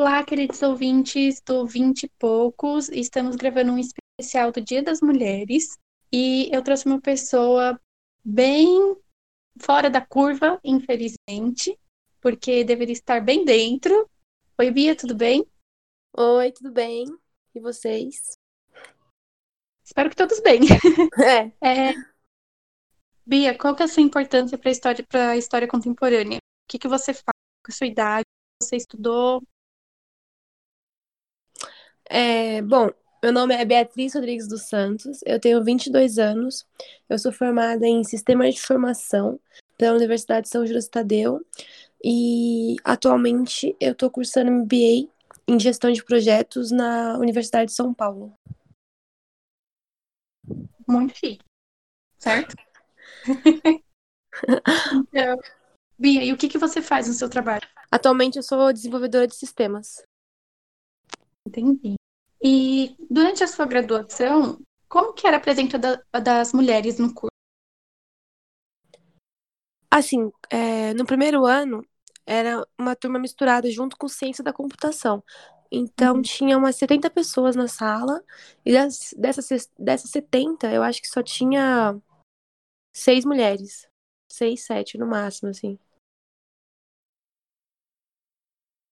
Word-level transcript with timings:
Olá, 0.00 0.24
queridos 0.24 0.62
ouvintes 0.62 1.42
do 1.42 1.66
20 1.66 2.04
e 2.04 2.08
poucos. 2.18 2.88
Estamos 2.88 3.36
gravando 3.36 3.72
um 3.72 3.78
especial 3.78 4.50
do 4.50 4.58
Dia 4.58 4.82
das 4.82 5.02
Mulheres 5.02 5.76
e 6.10 6.48
eu 6.50 6.64
trouxe 6.64 6.86
uma 6.86 6.98
pessoa 6.98 7.78
bem 8.24 8.96
fora 9.60 9.90
da 9.90 10.00
curva, 10.00 10.58
infelizmente, 10.64 11.78
porque 12.18 12.64
deveria 12.64 12.94
estar 12.94 13.20
bem 13.20 13.44
dentro. 13.44 14.08
Oi, 14.58 14.70
Bia, 14.70 14.96
tudo 14.96 15.14
bem? 15.14 15.46
Oi, 16.16 16.50
tudo 16.50 16.72
bem? 16.72 17.04
E 17.54 17.60
vocês? 17.60 18.38
Espero 19.84 20.08
que 20.08 20.16
todos 20.16 20.40
bem. 20.40 20.60
É. 21.22 21.52
É, 21.60 21.92
Bia, 23.26 23.54
qual 23.54 23.76
que 23.76 23.82
é 23.82 23.84
a 23.84 23.88
sua 23.88 24.02
importância 24.02 24.56
para 24.56 24.70
a 24.70 24.72
história, 24.72 25.06
história 25.36 25.68
contemporânea? 25.68 26.38
O 26.38 26.70
que, 26.70 26.78
que 26.78 26.88
você 26.88 27.12
faz 27.12 27.36
com 27.62 27.70
a 27.70 27.74
sua 27.74 27.86
idade? 27.86 28.24
Você 28.62 28.76
estudou? 28.76 29.42
É, 32.12 32.60
bom, 32.62 32.90
meu 33.22 33.32
nome 33.32 33.54
é 33.54 33.64
Beatriz 33.64 34.14
Rodrigues 34.14 34.48
dos 34.48 34.62
Santos, 34.62 35.20
eu 35.24 35.38
tenho 35.38 35.62
22 35.62 36.18
anos, 36.18 36.66
eu 37.08 37.16
sou 37.16 37.30
formada 37.30 37.86
em 37.86 38.02
Sistema 38.02 38.50
de 38.50 38.58
Informação 38.58 39.38
pela 39.78 39.96
Universidade 39.96 40.46
de 40.46 40.48
São 40.48 40.66
Judas 40.66 40.88
Tadeu 40.88 41.40
e 42.04 42.74
atualmente 42.82 43.76
eu 43.78 43.92
estou 43.92 44.10
cursando 44.10 44.50
MBA 44.50 45.08
em 45.46 45.60
Gestão 45.60 45.92
de 45.92 46.04
Projetos 46.04 46.72
na 46.72 47.16
Universidade 47.16 47.66
de 47.66 47.76
São 47.76 47.94
Paulo. 47.94 48.32
Muito 50.88 51.16
chique, 51.16 51.44
certo? 52.18 52.56
Então, 55.12 55.36
Bia, 55.98 56.24
e 56.24 56.32
o 56.32 56.36
que, 56.36 56.48
que 56.48 56.56
você 56.56 56.80
faz 56.80 57.06
no 57.08 57.12
seu 57.12 57.28
trabalho? 57.28 57.68
Atualmente 57.90 58.36
eu 58.36 58.42
sou 58.42 58.72
desenvolvedora 58.72 59.26
de 59.26 59.34
sistemas. 59.34 60.02
Entendi. 61.46 61.99
E 62.42 62.96
durante 63.10 63.42
a 63.44 63.46
sua 63.46 63.66
graduação, 63.66 64.58
como 64.88 65.12
que 65.14 65.26
era 65.26 65.36
a 65.38 65.40
presença 65.40 65.78
da- 65.78 66.02
das 66.20 66.52
mulheres 66.52 66.98
no 66.98 67.12
curso? 67.14 67.30
Assim, 69.90 70.30
é, 70.50 70.94
no 70.94 71.04
primeiro 71.04 71.44
ano 71.44 71.84
era 72.26 72.64
uma 72.78 72.94
turma 72.94 73.18
misturada 73.18 73.70
junto 73.70 73.96
com 73.96 74.06
ciência 74.08 74.44
da 74.44 74.52
computação. 74.52 75.22
Então 75.70 76.16
Uhum. 76.16 76.22
tinha 76.22 76.58
umas 76.58 76.76
70 76.76 77.10
pessoas 77.10 77.56
na 77.56 77.68
sala, 77.68 78.22
e 78.64 78.72
das- 78.72 79.14
dessas, 79.16 79.68
dessas 79.78 80.10
70, 80.10 80.72
eu 80.72 80.82
acho 80.82 81.00
que 81.00 81.08
só 81.08 81.22
tinha 81.22 82.00
seis 82.94 83.24
mulheres. 83.24 83.88
Seis, 84.30 84.64
sete 84.64 84.98
no 84.98 85.06
máximo, 85.06 85.50
assim. 85.50 85.78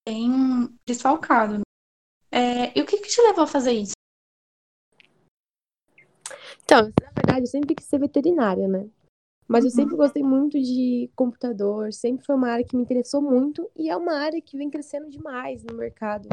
Bem 0.07 0.77
desfalcado. 0.87 1.63
É, 2.31 2.79
e 2.79 2.83
o 2.83 2.87
que 2.87 2.98
que 2.98 3.09
te 3.09 3.21
levou 3.23 3.45
a 3.45 3.47
fazer 3.47 3.73
isso? 3.73 3.93
Então, 6.65 6.93
na 7.03 7.11
verdade, 7.15 7.41
eu 7.43 7.47
sempre 7.47 7.75
quis 7.75 7.87
ser 7.87 7.98
veterinária, 7.98 8.69
né? 8.69 8.87
Mas 9.48 9.65
eu 9.65 9.70
Uhum. 9.70 9.77
sempre 9.77 9.97
gostei 9.97 10.23
muito 10.23 10.61
de 10.61 11.11
computador, 11.17 11.91
sempre 11.93 12.25
foi 12.27 12.35
uma 12.37 12.51
área 12.51 12.65
que 12.65 12.77
me 12.77 12.83
interessou 12.83 13.23
muito 13.23 13.70
e 13.75 13.89
é 13.89 13.97
uma 13.97 14.12
área 14.19 14.41
que 14.43 14.59
vem 14.59 14.69
crescendo 14.69 15.09
demais 15.09 15.65
no 15.65 15.75
mercado. 15.75 16.29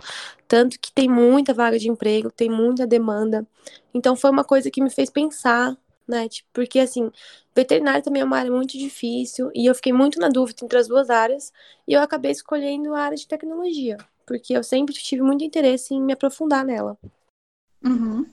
Tanto 0.47 0.77
que 0.79 0.91
tem 0.91 1.07
muita 1.09 1.53
vaga 1.53 1.79
de 1.79 1.89
emprego, 1.89 2.29
tem 2.29 2.49
muita 2.49 2.85
demanda. 2.85 3.47
Então 3.93 4.17
foi 4.17 4.29
uma 4.31 4.43
coisa 4.43 4.69
que 4.69 4.83
me 4.83 4.89
fez 4.89 5.09
pensar, 5.09 5.77
né? 6.05 6.27
Tipo, 6.27 6.49
porque 6.53 6.77
assim, 6.79 7.09
veterinário 7.55 8.03
também 8.03 8.21
é 8.21 8.25
uma 8.25 8.37
área 8.37 8.51
muito 8.51 8.77
difícil 8.77 9.49
e 9.55 9.65
eu 9.65 9.73
fiquei 9.73 9.93
muito 9.93 10.19
na 10.19 10.27
dúvida 10.27 10.65
entre 10.65 10.77
as 10.77 10.87
duas 10.87 11.09
áreas 11.09 11.53
e 11.87 11.93
eu 11.93 12.01
acabei 12.01 12.31
escolhendo 12.31 12.93
a 12.93 12.99
área 12.99 13.17
de 13.17 13.27
tecnologia, 13.27 13.95
porque 14.25 14.53
eu 14.53 14.63
sempre 14.63 14.93
tive 14.93 15.21
muito 15.21 15.43
interesse 15.43 15.93
em 15.93 16.01
me 16.01 16.13
aprofundar 16.13 16.65
nela. 16.65 16.97
Uhum. 17.83 18.25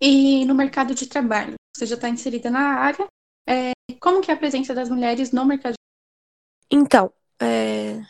E 0.00 0.44
no 0.44 0.54
mercado 0.54 0.94
de 0.94 1.06
trabalho, 1.06 1.54
você 1.74 1.86
já 1.86 1.94
está 1.94 2.08
inserida 2.08 2.50
na 2.50 2.78
área. 2.78 3.06
É, 3.48 3.72
como 4.00 4.20
que 4.20 4.30
é 4.30 4.34
a 4.34 4.38
presença 4.38 4.74
das 4.74 4.88
mulheres 4.88 5.32
no 5.32 5.44
mercado 5.44 5.72
de 5.72 6.76
Então, 6.76 7.12
é, 7.40 8.00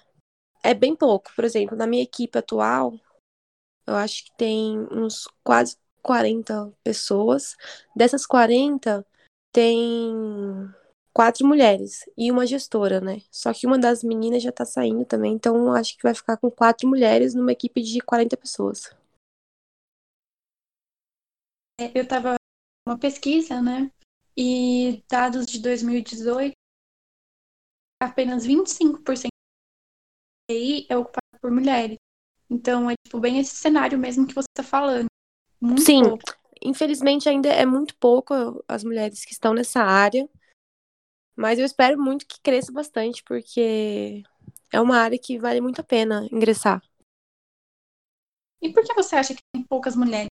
é 0.62 0.74
bem 0.74 0.94
pouco. 0.94 1.30
Por 1.34 1.44
exemplo, 1.44 1.76
na 1.76 1.86
minha 1.86 2.02
equipe 2.02 2.38
atual, 2.38 2.98
eu 3.86 3.94
acho 3.94 4.24
que 4.24 4.36
tem 4.36 4.78
uns 4.90 5.28
quase 5.42 5.76
40 6.02 6.72
pessoas. 6.82 7.56
Dessas 7.94 8.26
40, 8.26 9.06
tem 9.52 10.12
quatro 11.14 11.46
mulheres 11.46 12.04
e 12.18 12.30
uma 12.30 12.44
gestora, 12.44 13.00
né? 13.00 13.22
Só 13.30 13.54
que 13.54 13.66
uma 13.66 13.78
das 13.78 14.02
meninas 14.02 14.42
já 14.42 14.50
tá 14.50 14.64
saindo 14.64 15.04
também, 15.04 15.32
então 15.32 15.72
acho 15.72 15.96
que 15.96 16.02
vai 16.02 16.12
ficar 16.12 16.36
com 16.36 16.50
quatro 16.50 16.88
mulheres 16.88 17.34
numa 17.34 17.52
equipe 17.52 17.80
de 17.80 18.00
40 18.00 18.36
pessoas. 18.36 18.90
Eu 21.78 22.02
estava 22.02 22.34
uma 22.86 22.98
pesquisa, 22.98 23.62
né? 23.62 23.90
E 24.36 25.04
dados 25.08 25.46
de 25.46 25.60
2018, 25.60 26.52
apenas 28.02 28.44
25% 28.44 29.28
da 30.48 30.54
TI 30.54 30.86
é 30.88 30.96
ocupado 30.96 31.40
por 31.40 31.50
mulheres. 31.50 31.96
Então 32.50 32.90
é 32.90 32.94
tipo 33.04 33.20
bem 33.20 33.38
esse 33.38 33.54
cenário 33.54 33.98
mesmo 33.98 34.26
que 34.26 34.34
você 34.34 34.46
está 34.50 34.68
falando. 34.68 35.06
Muito 35.60 35.82
Sim. 35.82 36.02
pouco. 36.02 36.24
Infelizmente, 36.62 37.28
ainda 37.28 37.48
é 37.48 37.66
muito 37.66 37.96
pouco 37.96 38.64
as 38.66 38.82
mulheres 38.82 39.24
que 39.24 39.32
estão 39.32 39.52
nessa 39.52 39.82
área, 39.82 40.28
mas 41.36 41.58
eu 41.58 41.64
espero 41.64 42.00
muito 42.00 42.26
que 42.26 42.40
cresça 42.40 42.72
bastante, 42.72 43.22
porque 43.24 44.22
é 44.72 44.80
uma 44.80 44.98
área 44.98 45.18
que 45.18 45.38
vale 45.38 45.60
muito 45.60 45.80
a 45.80 45.84
pena 45.84 46.26
ingressar. 46.32 46.82
E 48.60 48.68
por 48.72 48.82
que 48.84 48.94
você 48.94 49.14
acha 49.16 49.32
que 49.34 49.42
tem 49.52 49.62
poucas 49.62 49.94
mulheres? 49.94 50.28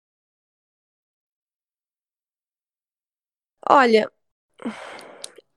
Olha, 3.70 4.10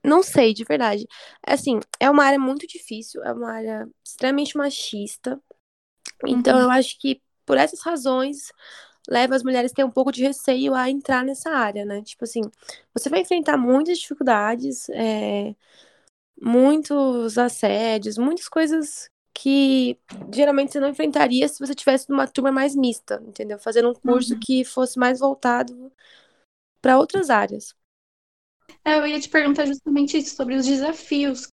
não 0.03 0.23
sei, 0.23 0.53
de 0.53 0.63
verdade. 0.63 1.05
Assim, 1.45 1.79
é 1.99 2.09
uma 2.09 2.23
área 2.25 2.39
muito 2.39 2.67
difícil, 2.67 3.23
é 3.23 3.31
uma 3.33 3.51
área 3.51 3.87
extremamente 4.03 4.57
machista. 4.57 5.41
Então, 6.27 6.57
Uhum. 6.57 6.63
eu 6.65 6.71
acho 6.71 6.99
que 6.99 7.21
por 7.45 7.57
essas 7.57 7.81
razões 7.81 8.51
leva 9.09 9.35
as 9.35 9.43
mulheres 9.43 9.71
a 9.71 9.75
ter 9.75 9.83
um 9.85 9.91
pouco 9.91 10.11
de 10.11 10.23
receio 10.23 10.73
a 10.75 10.89
entrar 10.89 11.23
nessa 11.25 11.49
área, 11.51 11.85
né? 11.85 12.01
Tipo 12.03 12.23
assim, 12.25 12.41
você 12.93 13.09
vai 13.09 13.21
enfrentar 13.21 13.57
muitas 13.57 13.99
dificuldades, 13.99 14.89
é, 14.89 15.55
muitos 16.41 17.37
assédios, 17.37 18.17
muitas 18.17 18.47
coisas 18.49 19.09
que 19.33 19.97
geralmente 20.33 20.71
você 20.73 20.79
não 20.79 20.89
enfrentaria 20.89 21.47
se 21.47 21.59
você 21.59 21.73
tivesse 21.75 22.09
numa 22.09 22.27
turma 22.27 22.51
mais 22.51 22.75
mista, 22.75 23.21
entendeu? 23.27 23.59
Fazendo 23.59 23.89
um 23.89 23.93
curso 23.95 24.35
Uhum. 24.35 24.39
que 24.39 24.65
fosse 24.65 24.99
mais 24.99 25.19
voltado 25.19 25.91
para 26.81 26.97
outras 26.99 27.29
áreas. 27.29 27.75
É, 28.85 28.95
Eu 28.97 29.07
ia 29.07 29.19
te 29.19 29.29
perguntar 29.29 29.65
justamente 29.65 30.17
isso, 30.17 30.35
sobre 30.35 30.55
os 30.55 30.65
desafios 30.65 31.47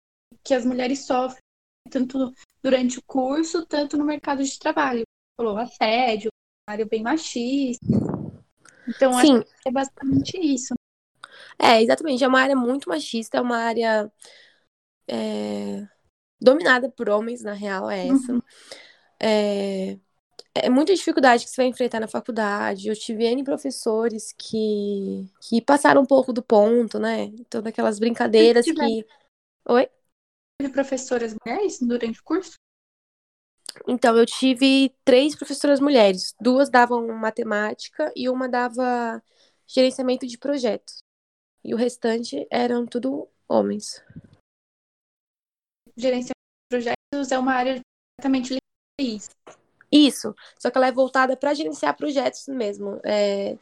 que 0.43 0.53
as 0.53 0.65
mulheres 0.65 1.05
sofrem, 1.05 1.41
tanto 1.89 2.33
durante 2.63 2.99
o 2.99 3.03
curso, 3.05 3.65
tanto 3.65 3.97
no 3.97 4.05
mercado 4.05 4.43
de 4.43 4.59
trabalho. 4.59 5.03
Falou 5.37 5.57
assédio, 5.57 6.29
uma 6.67 6.73
área 6.73 6.85
bem 6.85 7.01
machista. 7.01 7.85
Então, 8.87 9.17
acho 9.17 9.27
Sim, 9.27 9.41
que 9.41 9.69
é 9.69 9.71
basicamente 9.71 10.37
isso. 10.37 10.73
É, 11.57 11.81
exatamente. 11.81 12.23
É 12.23 12.27
uma 12.27 12.41
área 12.41 12.55
muito 12.55 12.89
machista, 12.89 13.37
é 13.37 13.41
uma 13.41 13.57
área 13.57 14.11
é, 15.07 15.87
dominada 16.39 16.89
por 16.89 17.09
homens, 17.09 17.41
na 17.41 17.53
real, 17.53 17.89
é 17.89 18.07
essa. 18.07 18.33
Uhum. 18.33 18.41
É, 19.19 19.97
é 20.53 20.69
muita 20.69 20.93
dificuldade 20.93 21.45
que 21.45 21.49
você 21.49 21.61
vai 21.61 21.67
enfrentar 21.67 21.99
na 21.99 22.07
faculdade. 22.07 22.89
Eu 22.89 22.95
tive 22.95 23.25
N 23.25 23.43
professores 23.43 24.33
que, 24.37 25.29
que 25.41 25.61
passaram 25.61 26.01
um 26.01 26.05
pouco 26.05 26.33
do 26.33 26.43
ponto, 26.43 26.99
né? 26.99 27.31
Todas 27.49 27.67
aquelas 27.67 27.97
brincadeiras 27.97 28.65
que. 28.65 29.05
Oi? 29.69 29.89
Teve 30.59 30.73
professoras 30.73 31.35
mulheres 31.45 31.79
durante 31.79 32.19
o 32.19 32.23
curso? 32.23 32.55
Então, 33.87 34.17
eu 34.17 34.25
tive 34.25 34.93
três 35.03 35.35
professoras 35.35 35.79
mulheres. 35.79 36.33
Duas 36.39 36.69
davam 36.69 37.07
matemática 37.17 38.11
e 38.15 38.29
uma 38.29 38.47
dava 38.47 39.21
gerenciamento 39.65 40.25
de 40.25 40.37
projetos. 40.37 41.03
E 41.63 41.73
o 41.73 41.77
restante 41.77 42.47
eram 42.49 42.85
tudo 42.85 43.27
homens. 43.47 44.01
Gerenciamento 45.95 46.31
de 46.33 46.69
projetos 46.69 47.31
é 47.31 47.37
uma 47.37 47.53
área 47.53 47.81
completamente 48.17 48.49
ligada 48.49 48.61
a 48.99 49.03
isso. 49.03 49.29
Isso, 49.91 50.35
só 50.59 50.69
que 50.69 50.77
ela 50.77 50.87
é 50.87 50.91
voltada 50.91 51.37
para 51.37 51.53
gerenciar 51.53 51.95
projetos 51.95 52.47
mesmo. 52.47 52.99
É, 53.05 53.57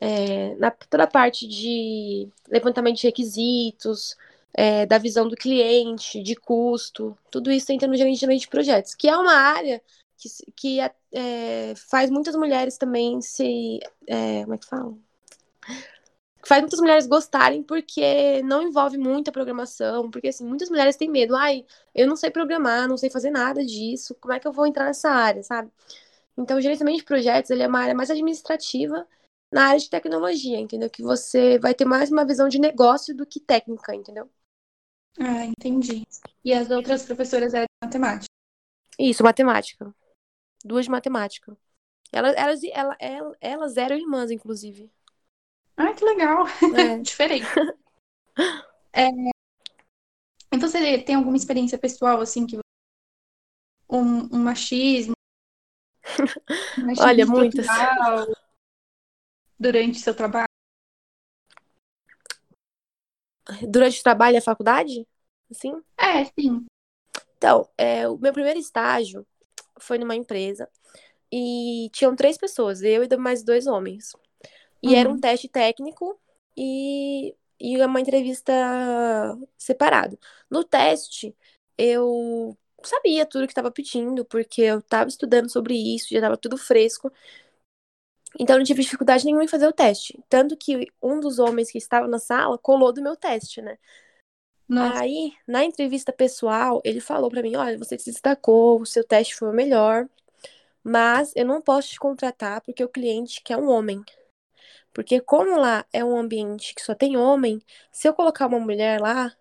é, 0.00 0.54
na 0.56 0.70
toda 0.70 1.04
a 1.04 1.06
parte 1.06 1.46
de 1.46 2.28
levantamento 2.48 2.96
de 2.96 3.06
requisitos, 3.06 4.16
é, 4.54 4.86
da 4.86 4.98
visão 4.98 5.28
do 5.28 5.36
cliente, 5.36 6.22
de 6.22 6.36
custo, 6.36 7.16
tudo 7.30 7.50
isso 7.50 7.72
entra 7.72 7.88
no 7.88 7.96
gerenciamento 7.96 8.42
de 8.42 8.48
projetos, 8.48 8.94
que 8.94 9.08
é 9.08 9.16
uma 9.16 9.32
área 9.34 9.82
que, 10.16 10.28
que 10.56 10.80
é, 10.80 11.74
faz 11.90 12.10
muitas 12.10 12.36
mulheres 12.36 12.76
também 12.78 13.20
se. 13.20 13.80
é, 14.06 14.42
como 14.42 14.54
é 14.54 14.58
que 14.58 14.66
fala? 14.66 14.96
faz 16.44 16.60
muitas 16.60 16.80
mulheres 16.80 17.06
gostarem 17.06 17.62
porque 17.62 18.42
não 18.42 18.62
envolve 18.62 18.98
muita 18.98 19.32
programação, 19.32 20.10
porque 20.10 20.28
assim, 20.28 20.44
muitas 20.44 20.68
mulheres 20.70 20.96
têm 20.96 21.08
medo, 21.10 21.36
ai, 21.36 21.64
eu 21.94 22.06
não 22.06 22.16
sei 22.16 22.30
programar, 22.30 22.88
não 22.88 22.96
sei 22.96 23.10
fazer 23.10 23.30
nada 23.30 23.64
disso, 23.64 24.14
como 24.20 24.34
é 24.34 24.40
que 24.40 24.46
eu 24.46 24.52
vou 24.52 24.66
entrar 24.66 24.86
nessa 24.86 25.10
área, 25.10 25.42
sabe? 25.42 25.70
Então, 26.36 26.58
o 26.58 26.60
gerenciamento 26.60 26.98
de 26.98 27.04
projetos, 27.04 27.50
ele 27.50 27.62
é 27.62 27.68
uma 27.68 27.80
área 27.80 27.94
mais 27.94 28.10
administrativa 28.10 29.06
na 29.52 29.68
área 29.68 29.80
de 29.80 29.90
tecnologia, 29.90 30.58
entendeu? 30.58 30.90
Que 30.90 31.02
você 31.02 31.58
vai 31.58 31.74
ter 31.74 31.84
mais 31.84 32.10
uma 32.10 32.24
visão 32.24 32.48
de 32.48 32.58
negócio 32.58 33.14
do 33.16 33.26
que 33.26 33.40
técnica, 33.40 33.94
entendeu? 33.94 34.28
Ah, 35.20 35.44
entendi. 35.44 36.06
E 36.44 36.52
as 36.52 36.70
outras 36.70 37.04
professoras 37.04 37.54
eram 37.54 37.66
de 37.66 37.86
matemática? 37.86 38.26
Isso, 38.98 39.22
matemática. 39.22 39.94
Duas 40.64 40.84
de 40.84 40.90
matemática. 40.90 41.56
Elas, 42.12 42.34
elas, 42.36 42.60
elas, 43.00 43.36
elas 43.40 43.76
eram 43.76 43.96
irmãs, 43.96 44.30
inclusive. 44.30 44.90
Ah, 45.76 45.92
que 45.94 46.04
legal. 46.04 46.46
É. 46.76 46.98
Diferente. 47.00 47.46
É... 48.92 49.08
Então 50.52 50.68
você 50.68 50.98
tem 51.02 51.14
alguma 51.14 51.36
experiência 51.36 51.78
pessoal, 51.78 52.20
assim, 52.20 52.46
que 52.46 52.58
um, 53.88 54.36
um 54.36 54.42
machismo? 54.42 55.14
Um 56.78 56.86
machismo 56.86 57.06
Olha, 57.06 57.26
muitas. 57.26 57.66
Durante 59.58 59.98
seu 59.98 60.14
trabalho? 60.14 60.51
Durante 63.68 64.00
o 64.00 64.02
trabalho 64.02 64.34
e 64.34 64.38
a 64.38 64.42
faculdade? 64.42 65.06
Assim? 65.50 65.74
É, 65.98 66.24
sim. 66.24 66.64
Então, 67.36 67.68
é, 67.76 68.08
o 68.08 68.16
meu 68.16 68.32
primeiro 68.32 68.58
estágio 68.58 69.26
foi 69.78 69.98
numa 69.98 70.14
empresa 70.14 70.68
e 71.30 71.90
tinham 71.92 72.14
três 72.14 72.38
pessoas, 72.38 72.82
eu 72.82 73.02
e 73.02 73.16
mais 73.16 73.42
dois 73.42 73.66
homens. 73.66 74.12
E 74.82 74.88
uhum. 74.88 74.94
era 74.94 75.10
um 75.10 75.18
teste 75.18 75.48
técnico 75.48 76.18
e, 76.56 77.34
e 77.58 77.80
uma 77.84 78.00
entrevista 78.00 78.52
separado. 79.56 80.18
No 80.50 80.62
teste, 80.62 81.34
eu 81.76 82.56
sabia 82.82 83.24
tudo 83.24 83.46
que 83.46 83.52
estava 83.52 83.70
pedindo, 83.70 84.24
porque 84.24 84.62
eu 84.62 84.78
estava 84.78 85.08
estudando 85.08 85.50
sobre 85.50 85.74
isso, 85.74 86.08
já 86.10 86.18
estava 86.18 86.36
tudo 86.36 86.56
fresco. 86.56 87.10
Então 88.38 88.56
não 88.56 88.64
tive 88.64 88.82
dificuldade 88.82 89.24
nenhuma 89.24 89.44
em 89.44 89.48
fazer 89.48 89.66
o 89.66 89.72
teste. 89.72 90.18
Tanto 90.28 90.56
que 90.56 90.86
um 91.02 91.20
dos 91.20 91.38
homens 91.38 91.70
que 91.70 91.78
estava 91.78 92.08
na 92.08 92.18
sala 92.18 92.58
colou 92.58 92.92
do 92.92 93.02
meu 93.02 93.16
teste, 93.16 93.60
né? 93.62 93.78
Nossa. 94.68 95.00
Aí, 95.02 95.32
na 95.46 95.64
entrevista 95.64 96.12
pessoal, 96.12 96.80
ele 96.84 97.00
falou 97.00 97.30
para 97.30 97.42
mim: 97.42 97.56
olha, 97.56 97.78
você 97.78 97.98
se 97.98 98.10
destacou, 98.10 98.80
o 98.80 98.86
seu 98.86 99.04
teste 99.04 99.34
foi 99.34 99.48
o 99.48 99.52
melhor, 99.52 100.08
mas 100.82 101.32
eu 101.36 101.44
não 101.46 101.60
posso 101.62 101.88
te 101.90 101.98
contratar 101.98 102.60
porque 102.62 102.84
o 102.84 102.88
cliente 102.88 103.42
quer 103.42 103.56
um 103.56 103.68
homem. 103.68 104.02
Porque 104.92 105.20
como 105.20 105.58
lá 105.58 105.86
é 105.92 106.04
um 106.04 106.16
ambiente 106.16 106.74
que 106.74 106.82
só 106.82 106.94
tem 106.94 107.16
homem, 107.16 107.62
se 107.90 108.08
eu 108.08 108.14
colocar 108.14 108.46
uma 108.46 108.60
mulher 108.60 109.00
lá, 109.00 109.34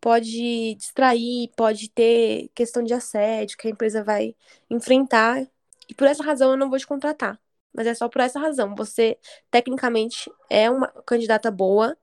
pode 0.00 0.74
distrair, 0.76 1.50
pode 1.56 1.90
ter 1.90 2.50
questão 2.54 2.82
de 2.84 2.94
assédio 2.94 3.56
que 3.58 3.68
a 3.68 3.70
empresa 3.70 4.04
vai 4.04 4.36
enfrentar. 4.70 5.46
E 5.88 5.94
por 5.94 6.06
essa 6.06 6.22
razão 6.24 6.52
eu 6.52 6.56
não 6.58 6.70
vou 6.70 6.78
te 6.78 6.86
contratar. 6.86 7.40
Mas 7.74 7.86
é 7.86 7.94
só 7.94 8.08
por 8.08 8.20
essa 8.20 8.38
razão. 8.38 8.74
Você, 8.74 9.18
tecnicamente, 9.50 10.30
é 10.48 10.70
uma 10.70 10.88
candidata 11.04 11.50
boa, 11.50 11.96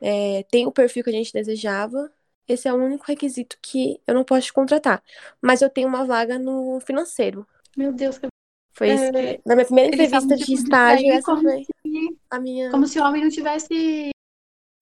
é, 0.00 0.42
tem 0.50 0.66
o 0.66 0.72
perfil 0.72 1.04
que 1.04 1.10
a 1.10 1.12
gente 1.12 1.32
desejava. 1.32 2.10
Esse 2.48 2.66
é 2.66 2.72
o 2.72 2.76
único 2.76 3.04
requisito 3.06 3.56
que 3.62 4.00
eu 4.06 4.14
não 4.14 4.24
posso 4.24 4.46
te 4.46 4.52
contratar. 4.52 5.02
Mas 5.40 5.62
eu 5.62 5.70
tenho 5.70 5.86
uma 5.86 6.04
vaga 6.04 6.38
no 6.38 6.80
financeiro. 6.80 7.46
Meu 7.76 7.92
Deus, 7.92 8.18
que 8.18 8.26
foi 8.74 8.90
isso 8.90 9.12
que, 9.12 9.18
é, 9.18 9.40
na 9.46 9.54
minha 9.54 9.66
primeira 9.66 9.94
entrevista 9.94 10.36
de 10.36 10.54
estágio, 10.54 11.12
essa 11.12 11.36
foi 11.36 11.64
se, 11.64 12.18
a 12.30 12.40
minha. 12.40 12.70
Como 12.70 12.86
se 12.86 12.98
o 12.98 13.04
homem 13.04 13.22
não 13.22 13.30
tivesse, 13.30 14.10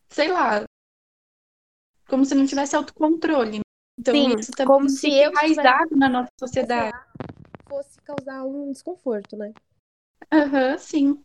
sei 0.09 0.29
lá, 0.29 0.65
como 2.09 2.25
se 2.25 2.35
não 2.35 2.47
tivesse 2.47 2.75
autocontrole. 2.75 3.59
Né? 3.59 3.63
Então, 3.99 4.15
Sim, 4.15 4.37
isso 4.39 4.53
também 4.53 4.75
como 4.75 4.89
se 4.89 5.13
eu 5.13 5.31
enraizado 5.31 5.97
na 5.97 6.09
nossa 6.09 6.31
sociedade. 6.39 6.97
Fosse 7.69 8.01
causar 8.01 8.45
um 8.45 8.73
desconforto, 8.73 9.37
né? 9.37 9.53
Aham, 10.33 10.77
sim. 10.79 11.25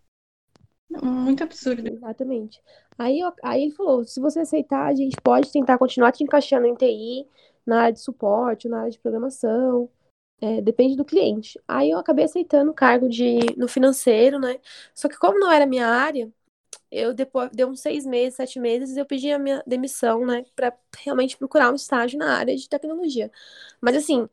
Muito 1.03 1.43
absurdo. 1.43 1.87
Exatamente. 1.87 2.61
Aí, 2.97 3.19
aí 3.43 3.63
ele 3.63 3.71
falou: 3.71 4.03
se 4.05 4.19
você 4.19 4.39
aceitar, 4.39 4.87
a 4.87 4.95
gente 4.95 5.17
pode 5.21 5.51
tentar 5.51 5.77
continuar 5.77 6.11
te 6.11 6.23
encaixando 6.23 6.67
em 6.67 6.75
TI, 6.75 7.27
na 7.65 7.81
área 7.83 7.93
de 7.93 7.99
suporte, 7.99 8.67
na 8.69 8.79
área 8.81 8.91
de 8.91 8.99
programação. 8.99 9.89
É, 10.41 10.61
depende 10.61 10.95
do 10.97 11.05
cliente. 11.05 11.59
Aí 11.67 11.91
eu 11.91 11.99
acabei 11.99 12.25
aceitando 12.25 12.71
o 12.71 12.73
cargo 12.75 13.09
de 13.09 13.39
no 13.57 13.67
financeiro, 13.67 14.39
né? 14.39 14.59
Só 14.95 15.09
que 15.09 15.17
como 15.17 15.39
não 15.39 15.51
era 15.51 15.65
minha 15.67 15.87
área, 15.87 16.31
eu 16.91 17.13
depois 17.13 17.49
deu 17.53 17.69
uns 17.69 17.81
seis 17.81 18.05
meses, 18.05 18.35
sete 18.35 18.59
meses, 18.59 18.97
eu 18.97 19.05
pedi 19.05 19.31
a 19.31 19.39
minha 19.39 19.63
demissão, 19.67 20.25
né, 20.25 20.45
para 20.55 20.73
realmente 20.99 21.37
procurar 21.37 21.71
um 21.71 21.75
estágio 21.75 22.19
na 22.19 22.37
área 22.37 22.55
de 22.55 22.69
tecnologia. 22.69 23.31
Mas 23.81 23.95
assim, 23.97 24.29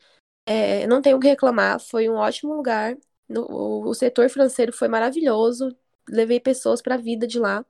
é, 0.47 0.87
não 0.87 1.03
tenho 1.03 1.17
o 1.19 1.21
que 1.21 1.29
reclamar, 1.29 1.81
foi 1.81 2.09
um 2.09 2.15
ótimo 2.17 2.55
lugar. 2.55 2.97
No, 3.29 3.89
o 3.89 3.95
setor 3.95 4.29
financeiro 4.29 4.73
foi 4.73 4.89
maravilhoso, 4.89 5.75
levei 6.09 6.41
pessoas 6.41 6.83
para 6.83 6.97
a 6.97 6.99
vida 6.99 7.27
de 7.27 7.39
lá, 7.39 7.65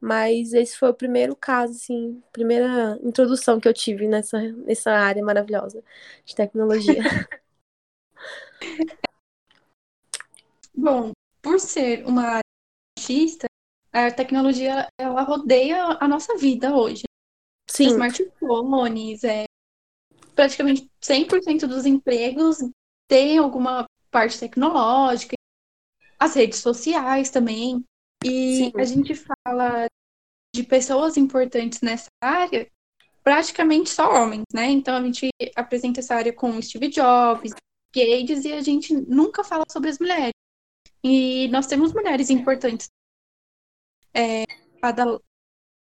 mas 0.00 0.52
esse 0.52 0.76
foi 0.76 0.90
o 0.90 0.94
primeiro 0.94 1.36
caso, 1.36 1.72
assim, 1.74 2.22
primeira 2.32 2.98
introdução 3.02 3.60
que 3.60 3.68
eu 3.68 3.74
tive 3.74 4.08
nessa, 4.08 4.40
nessa 4.40 4.90
área 4.90 5.24
maravilhosa 5.24 5.82
de 6.24 6.34
tecnologia. 6.34 7.00
Bom, 10.76 11.12
por 11.40 11.60
ser 11.60 12.04
uma 12.06 12.22
área 12.22 12.42
machista, 12.98 13.46
a 13.92 14.10
tecnologia 14.10 14.88
ela 14.98 15.22
rodeia 15.22 15.96
a 16.00 16.08
nossa 16.08 16.36
vida 16.36 16.74
hoje. 16.74 17.04
Sim. 17.70 17.86
Smartphones, 17.86 19.24
é, 19.24 19.44
praticamente 20.34 20.90
100% 21.00 21.66
dos 21.66 21.86
empregos 21.86 22.58
tem 23.08 23.38
alguma 23.38 23.86
parte 24.14 24.38
tecnológica, 24.38 25.34
as 26.20 26.34
redes 26.34 26.60
sociais 26.60 27.30
também. 27.30 27.84
E 28.24 28.56
Sim. 28.56 28.72
a 28.76 28.84
gente 28.84 29.12
fala 29.16 29.88
de 30.54 30.62
pessoas 30.62 31.16
importantes 31.16 31.80
nessa 31.80 32.06
área, 32.22 32.70
praticamente 33.24 33.90
só 33.90 34.08
homens, 34.08 34.44
né? 34.54 34.70
Então 34.70 34.96
a 34.96 35.02
gente 35.02 35.28
apresenta 35.56 35.98
essa 35.98 36.14
área 36.14 36.32
com 36.32 36.62
Steve 36.62 36.88
Jobs, 36.88 37.52
Gates, 37.92 38.44
e 38.44 38.52
a 38.52 38.60
gente 38.60 38.94
nunca 38.94 39.42
fala 39.42 39.64
sobre 39.68 39.90
as 39.90 39.98
mulheres. 39.98 40.32
E 41.02 41.48
nós 41.48 41.66
temos 41.66 41.92
mulheres 41.92 42.30
importantes. 42.30 42.86
É, 44.14 44.44
Ada, 44.80 45.20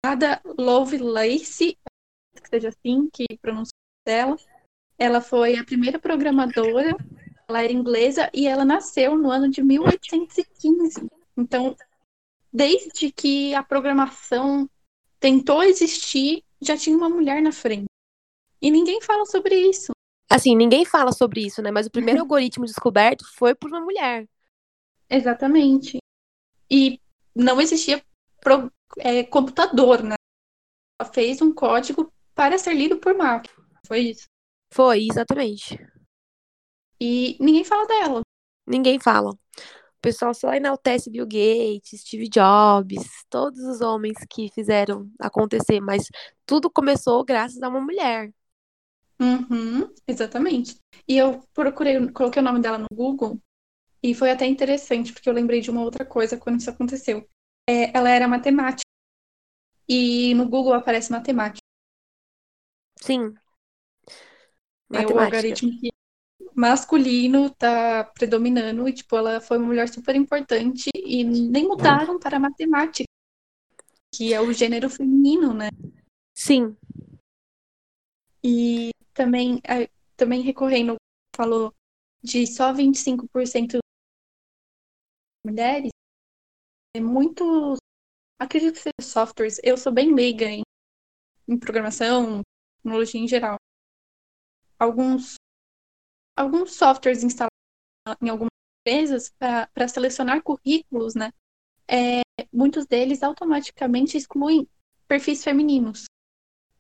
Ada 0.06 0.42
Lovelace, 0.58 1.78
que 2.42 2.50
seja 2.50 2.70
assim, 2.70 3.10
que 3.12 3.26
pronuncia 3.42 3.76
dela. 4.08 4.38
Ela 4.98 5.20
foi 5.20 5.58
a 5.58 5.66
primeira 5.66 6.00
programadora, 6.00 6.96
ela 7.52 7.64
era 7.64 7.72
inglesa 7.72 8.30
e 8.34 8.48
ela 8.48 8.66
nasceu 8.66 9.16
no 9.16 9.30
ano 9.30 9.50
de 9.50 9.62
1815. 9.62 11.08
Então, 11.38 11.76
desde 12.52 13.12
que 13.12 13.54
a 13.54 13.62
programação 13.62 14.70
tentou 15.20 15.62
existir, 15.62 16.44
já 16.60 16.76
tinha 16.78 16.98
uma 16.98 17.10
mulher 17.10 17.42
na 17.42 17.52
frente. 17.52 17.86
E 18.62 18.72
ninguém 18.72 19.02
fala 19.02 19.26
sobre 19.26 19.56
isso. 19.56 19.92
Assim, 20.30 20.56
ninguém 20.56 20.86
fala 20.86 21.12
sobre 21.12 21.46
isso, 21.46 21.62
né? 21.62 21.72
Mas 21.72 21.88
o 21.88 21.92
primeiro 21.92 22.22
algoritmo 22.22 22.66
descoberto 22.66 23.26
foi 23.36 23.54
por 23.54 23.70
uma 23.70 23.82
mulher. 23.82 24.28
Exatamente. 25.10 25.98
E 26.70 27.02
não 27.36 27.60
existia 27.60 28.02
pro, 28.40 28.72
é, 28.98 29.24
computador, 29.24 30.02
né? 30.04 30.16
Ela 31.00 31.12
fez 31.12 31.42
um 31.42 31.54
código 31.54 32.12
para 32.34 32.58
ser 32.58 32.74
lido 32.74 32.98
por 32.98 33.14
máquina. 33.14 33.56
Foi 33.86 34.00
isso? 34.00 34.26
Foi, 34.74 35.08
exatamente. 35.10 35.78
E 37.04 37.36
ninguém 37.40 37.64
fala 37.64 37.88
dela. 37.88 38.22
Ninguém 38.68 39.00
fala. 39.00 39.32
O 39.32 40.02
pessoal 40.02 40.36
só 40.36 40.54
enaltece 40.54 41.10
Bill 41.10 41.26
Gates, 41.26 42.02
Steve 42.02 42.30
Jobs, 42.30 43.04
todos 43.28 43.60
os 43.60 43.82
homens 43.82 44.18
que 44.30 44.52
fizeram 44.54 45.12
acontecer, 45.20 45.80
mas 45.80 46.08
tudo 46.46 46.70
começou 46.70 47.24
graças 47.26 47.62
a 47.64 47.70
uma 47.70 47.82
mulher. 47.82 48.32
Uhum, 49.20 49.92
exatamente. 50.08 50.80
E 51.08 51.18
eu 51.18 51.44
procurei, 51.54 52.08
coloquei 52.12 52.40
o 52.40 52.46
nome 52.46 52.60
dela 52.60 52.78
no 52.78 52.88
Google 52.94 53.40
e 54.02 54.14
foi 54.14 54.30
até 54.30 54.46
interessante, 54.46 55.12
porque 55.12 55.28
eu 55.28 55.34
lembrei 55.34 55.60
de 55.60 55.72
uma 55.72 55.82
outra 55.82 56.06
coisa 56.06 56.38
quando 56.38 56.60
isso 56.60 56.70
aconteceu. 56.70 57.28
É, 57.68 57.96
ela 57.98 58.10
era 58.12 58.28
matemática. 58.28 58.86
E 59.90 60.36
no 60.36 60.48
Google 60.48 60.74
aparece 60.74 61.12
matemática. 61.12 61.62
Sim. 63.02 63.34
É 64.94 65.06
o 65.06 65.20
algoritmo 65.20 65.72
que 65.80 65.91
masculino 66.56 67.50
tá 67.50 68.04
predominando 68.04 68.88
e, 68.88 68.94
tipo, 68.94 69.16
ela 69.16 69.40
foi 69.42 69.58
uma 69.58 69.68
mulher 69.68 69.88
super 69.90 70.16
importante 70.16 70.90
e 70.96 71.24
nem 71.24 71.68
mudaram 71.68 72.20
para 72.20 72.40
matemática, 72.40 73.06
que 74.14 74.34
é 74.34 74.42
o 74.42 74.52
gênero 74.52 74.90
feminino, 74.90 75.54
né? 75.54 75.70
Sim. 76.36 76.76
E 78.44 78.90
também, 79.14 79.62
também 80.16 80.42
recorrendo, 80.42 80.96
falou 81.36 81.74
de 82.24 82.46
só 82.48 82.74
25% 82.74 83.80
mulheres, 85.46 85.92
muitos 87.00 87.78
acredito 88.40 88.74
que 88.74 88.80
seja 88.82 88.94
softwares. 89.02 89.60
Eu 89.64 89.78
sou 89.78 89.92
bem 89.92 90.14
leiga 90.14 90.46
em, 90.46 90.64
em 91.48 91.58
programação, 91.58 92.42
tecnologia 92.78 93.22
em 93.22 93.28
geral. 93.28 93.58
Alguns, 94.80 95.36
alguns 96.36 96.74
softwares 96.74 97.24
instalados 97.24 97.52
em 98.22 98.30
algumas 98.30 98.52
empresas 98.82 99.32
para 99.38 99.88
selecionar 99.88 100.42
currículos, 100.42 101.16
né? 101.16 101.32
É, 101.88 102.22
muitos 102.52 102.86
deles 102.86 103.22
automaticamente 103.22 104.18
excluem 104.18 104.68
perfis 105.08 105.44
femininos. 105.44 106.06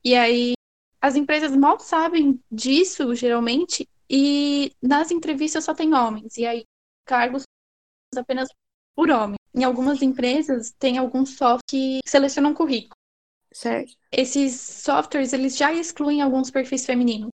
E 0.03 0.15
aí 0.15 0.53
as 1.01 1.15
empresas 1.15 1.55
mal 1.55 1.79
sabem 1.79 2.39
disso, 2.51 3.13
geralmente, 3.15 3.87
e 4.09 4.71
nas 4.81 5.11
entrevistas 5.11 5.63
só 5.63 5.73
tem 5.73 5.93
homens. 5.93 6.37
E 6.37 6.45
aí 6.45 6.63
cargos 7.05 7.43
apenas 8.15 8.49
por 8.95 9.09
homem. 9.09 9.37
Em 9.53 9.63
algumas 9.63 10.01
empresas 10.01 10.71
tem 10.77 10.97
alguns 10.97 11.31
softwares 11.31 11.61
que 11.67 11.99
selecionam 12.05 12.53
currículo. 12.53 12.95
Certo. 13.53 13.93
Esses 14.11 14.59
softwares, 14.59 15.33
eles 15.33 15.57
já 15.57 15.73
excluem 15.73 16.21
alguns 16.21 16.49
perfis 16.49 16.85
femininos. 16.85 17.29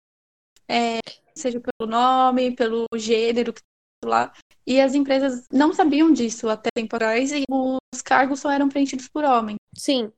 É, 0.68 1.00
seja 1.36 1.60
pelo 1.60 1.90
nome, 1.90 2.56
pelo 2.56 2.86
gênero 2.96 3.54
que 3.54 3.62
tá 4.02 4.10
lá. 4.10 4.34
E 4.66 4.82
as 4.82 4.96
empresas 4.96 5.46
não 5.52 5.74
sabiam 5.74 6.12
disso 6.12 6.50
até 6.50 6.70
tempo 6.74 6.96
atrás 6.96 7.32
e 7.32 7.44
os 7.50 8.02
cargos 8.02 8.40
só 8.40 8.52
eram 8.52 8.70
preenchidos 8.70 9.08
por 9.08 9.24
homens. 9.24 9.58
Sim, 9.78 10.12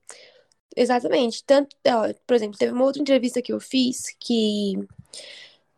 exatamente. 0.76 1.44
Tanto, 1.44 1.76
ó, 1.88 2.14
por 2.26 2.36
exemplo, 2.36 2.58
teve 2.58 2.72
uma 2.72 2.86
outra 2.86 3.02
entrevista 3.02 3.42
que 3.42 3.52
eu 3.52 3.60
fiz 3.60 4.16
que 4.20 4.76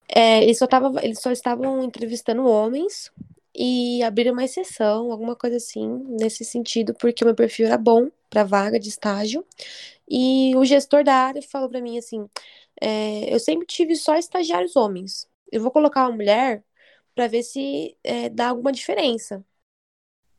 é, 0.07 0.43
eles, 0.43 0.57
só 0.57 0.67
tava, 0.67 1.03
eles 1.03 1.19
só 1.19 1.31
estavam 1.31 1.83
entrevistando 1.83 2.45
homens 2.45 3.11
e 3.53 4.01
abriram 4.03 4.33
uma 4.33 4.43
exceção, 4.43 5.11
alguma 5.11 5.35
coisa 5.35 5.57
assim, 5.57 5.87
nesse 6.19 6.45
sentido, 6.45 6.93
porque 6.93 7.23
o 7.23 7.27
meu 7.27 7.35
perfil 7.35 7.67
era 7.67 7.77
bom 7.77 8.09
para 8.29 8.43
vaga 8.43 8.79
de 8.79 8.89
estágio. 8.89 9.45
E 10.09 10.55
o 10.55 10.65
gestor 10.65 11.03
da 11.03 11.13
área 11.13 11.41
falou 11.41 11.69
para 11.69 11.81
mim 11.81 11.97
assim: 11.97 12.27
é, 12.81 13.33
eu 13.33 13.39
sempre 13.39 13.65
tive 13.65 13.95
só 13.95 14.15
estagiários 14.15 14.75
homens. 14.75 15.27
Eu 15.51 15.61
vou 15.61 15.71
colocar 15.71 16.07
uma 16.07 16.15
mulher 16.15 16.63
para 17.13 17.27
ver 17.27 17.43
se 17.43 17.97
é, 18.03 18.29
dá 18.29 18.49
alguma 18.49 18.71
diferença 18.71 19.43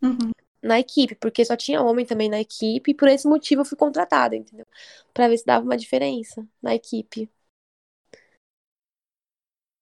uhum. 0.02 0.30
na 0.62 0.80
equipe, 0.80 1.14
porque 1.14 1.44
só 1.44 1.56
tinha 1.56 1.82
homem 1.82 2.06
também 2.06 2.28
na 2.28 2.40
equipe, 2.40 2.90
e 2.90 2.94
por 2.94 3.08
esse 3.08 3.28
motivo 3.28 3.62
eu 3.62 3.64
fui 3.66 3.76
contratada, 3.76 4.36
entendeu? 4.36 4.66
Para 5.12 5.28
ver 5.28 5.38
se 5.38 5.44
dava 5.44 5.64
uma 5.64 5.76
diferença 5.76 6.46
na 6.62 6.74
equipe. 6.74 7.30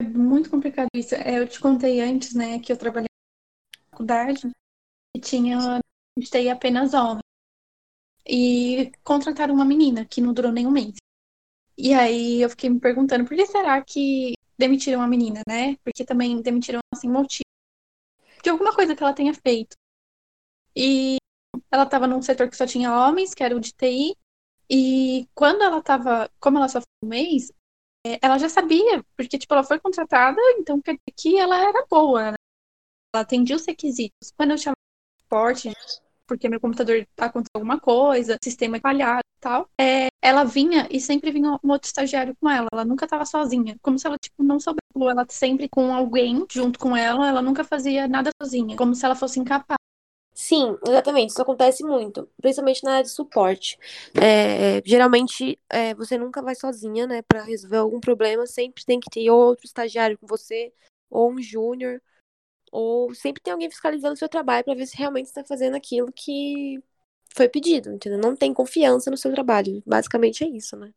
É 0.01 0.05
muito 0.05 0.51
complicado 0.51 0.89
isso. 0.95 1.15
É, 1.15 1.39
eu 1.39 1.49
te 1.49 1.61
contei 1.61 2.01
antes, 2.01 2.35
né, 2.35 2.59
que 2.59 2.73
eu 2.73 2.77
trabalhei 2.77 3.09
na 3.75 3.91
faculdade 3.91 4.51
e 5.17 5.21
tinha 5.21 5.81
TI 6.19 6.49
apenas 6.49 6.95
homens. 6.95 7.23
E 8.27 8.93
contrataram 9.03 9.55
uma 9.55 9.65
menina 9.65 10.05
que 10.05 10.21
não 10.21 10.35
durou 10.35 10.53
nem 10.53 10.67
um 10.67 10.71
mês. 10.71 10.95
E 11.79 11.95
aí 11.95 12.43
eu 12.43 12.51
fiquei 12.51 12.69
me 12.69 12.81
perguntando 12.81 13.25
por 13.25 13.37
que 13.37 13.47
será 13.47 13.81
que 13.83 14.35
demitiram 14.59 15.01
a 15.01 15.07
menina, 15.07 15.43
né? 15.49 15.77
Porque 15.85 16.05
também 16.05 16.43
demitiram 16.43 16.81
sem 16.97 17.09
motivo. 17.09 17.45
De 18.43 18.51
alguma 18.51 18.75
coisa 18.75 18.97
que 18.97 19.03
ela 19.03 19.15
tenha 19.15 19.33
feito. 19.33 19.77
E 20.75 21.19
ela 21.71 21.85
estava 21.85 22.07
num 22.07 22.21
setor 22.21 22.49
que 22.51 22.57
só 22.57 22.67
tinha 22.67 22.93
homens, 22.93 23.35
que 23.35 23.45
era 23.45 23.57
o 23.57 23.61
de 23.61 23.73
TI. 23.73 24.17
E 24.71 25.29
quando 25.35 25.63
ela 25.63 25.79
estava, 25.79 26.31
como 26.41 26.59
ela 26.59 26.69
só 26.69 26.81
foi 26.81 26.89
um 27.05 27.09
mês, 27.09 27.53
é, 28.07 28.19
ela 28.23 28.39
já 28.39 28.49
sabia, 28.49 29.05
porque 29.17 29.39
tipo, 29.39 29.55
ela 29.55 29.65
foi 29.65 29.81
contratada, 29.81 30.41
então 30.59 30.81
quer 30.81 30.93
dizer 30.93 31.15
que 31.17 31.39
ela 31.39 31.59
era 31.59 31.87
boa, 31.89 32.33
né? 32.33 32.37
Ela 33.15 33.23
atendia 33.23 33.57
os 33.57 33.67
requisitos. 33.67 34.33
Quando 34.37 34.53
eu 34.53 34.59
chamava 34.59 34.77
suporte, 35.23 35.73
porque 36.29 36.49
meu 36.49 36.61
computador 36.61 37.05
aconteceu 37.19 37.51
alguma 37.55 37.81
coisa, 37.81 38.39
sistema 38.45 38.77
é 38.77 38.81
falhado 38.81 39.23
e 39.39 39.41
tal, 39.41 39.69
é, 39.81 40.09
ela 40.23 40.45
vinha 40.45 40.87
e 40.91 41.01
sempre 41.01 41.31
vinha 41.33 41.59
um 41.65 41.71
outro 41.71 41.87
estagiário 41.87 42.37
com 42.41 42.51
ela. 42.51 42.69
Ela 42.73 42.85
nunca 42.85 43.07
estava 43.07 43.25
sozinha. 43.25 43.77
Como 43.83 43.99
se 43.99 44.07
ela, 44.07 44.19
tipo, 44.19 44.43
não 44.43 44.61
soubesse. 44.61 44.79
Ela 44.95 45.25
sempre 45.29 45.69
com 45.69 45.95
alguém 45.95 46.45
junto 46.51 46.79
com 46.79 46.97
ela, 46.97 47.29
ela 47.29 47.41
nunca 47.41 47.65
fazia 47.65 48.07
nada 48.07 48.31
sozinha. 48.41 48.77
Como 48.77 48.95
se 48.95 49.05
ela 49.05 49.15
fosse 49.15 49.41
incapaz. 49.41 49.79
Sim, 50.35 50.77
exatamente. 50.87 51.31
Isso 51.31 51.43
acontece 51.43 51.83
muito, 51.83 52.29
principalmente 52.41 52.85
na 52.85 52.93
área 52.93 53.05
de 53.05 53.11
suporte. 53.11 53.79
É, 54.15 54.81
geralmente, 54.85 55.59
é, 55.69 55.95
você 55.95 56.17
nunca 56.19 56.43
vai 56.43 56.55
sozinha, 56.55 57.07
né, 57.07 57.23
para 57.23 57.43
resolver 57.43 57.79
algum 57.79 58.01
problema. 58.01 58.47
Sempre 58.47 58.85
tem 58.85 59.01
que 59.01 59.11
ter 59.11 59.31
outro 59.31 59.67
estagiário 59.67 60.19
com 60.19 60.27
você, 60.27 60.73
ou 61.11 61.33
um 61.33 61.41
júnior, 61.41 62.01
ou 62.73 63.15
sempre 63.15 63.43
tem 63.43 63.53
alguém 63.53 63.71
fiscalizando 63.71 64.15
o 64.15 64.17
seu 64.17 64.29
trabalho 64.29 64.65
para 64.65 64.75
ver 64.75 64.87
se 64.87 64.97
realmente 64.97 65.27
está 65.27 65.45
fazendo 65.45 65.77
aquilo 65.77 66.13
que 66.13 66.83
foi 67.35 67.49
pedido, 67.49 67.93
entendeu? 67.93 68.19
Não 68.19 68.35
tem 68.35 68.53
confiança 68.53 69.11
no 69.11 69.17
seu 69.17 69.33
trabalho. 69.33 69.83
Basicamente 69.87 70.45
é 70.45 70.49
isso, 70.49 70.77
né? 70.77 70.93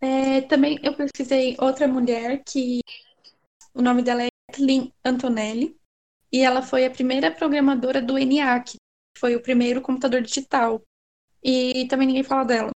É, 0.00 0.40
também 0.42 0.78
eu 0.82 0.94
pesquisei 0.94 1.56
outra 1.60 1.86
mulher 1.86 2.42
que 2.44 2.80
o 3.72 3.80
nome 3.80 4.02
dela 4.02 4.24
é 4.24 4.28
Kathleen 4.50 4.92
Antonelli 5.04 5.76
e 6.32 6.40
ela 6.40 6.62
foi 6.62 6.84
a 6.84 6.90
primeira 6.90 7.30
programadora 7.30 8.02
do 8.02 8.18
ENIAC, 8.18 8.72
que 8.72 9.20
foi 9.20 9.36
o 9.36 9.42
primeiro 9.42 9.80
computador 9.80 10.22
digital. 10.22 10.82
E 11.42 11.86
também 11.88 12.06
ninguém 12.06 12.22
fala 12.22 12.44
dela. 12.44 12.70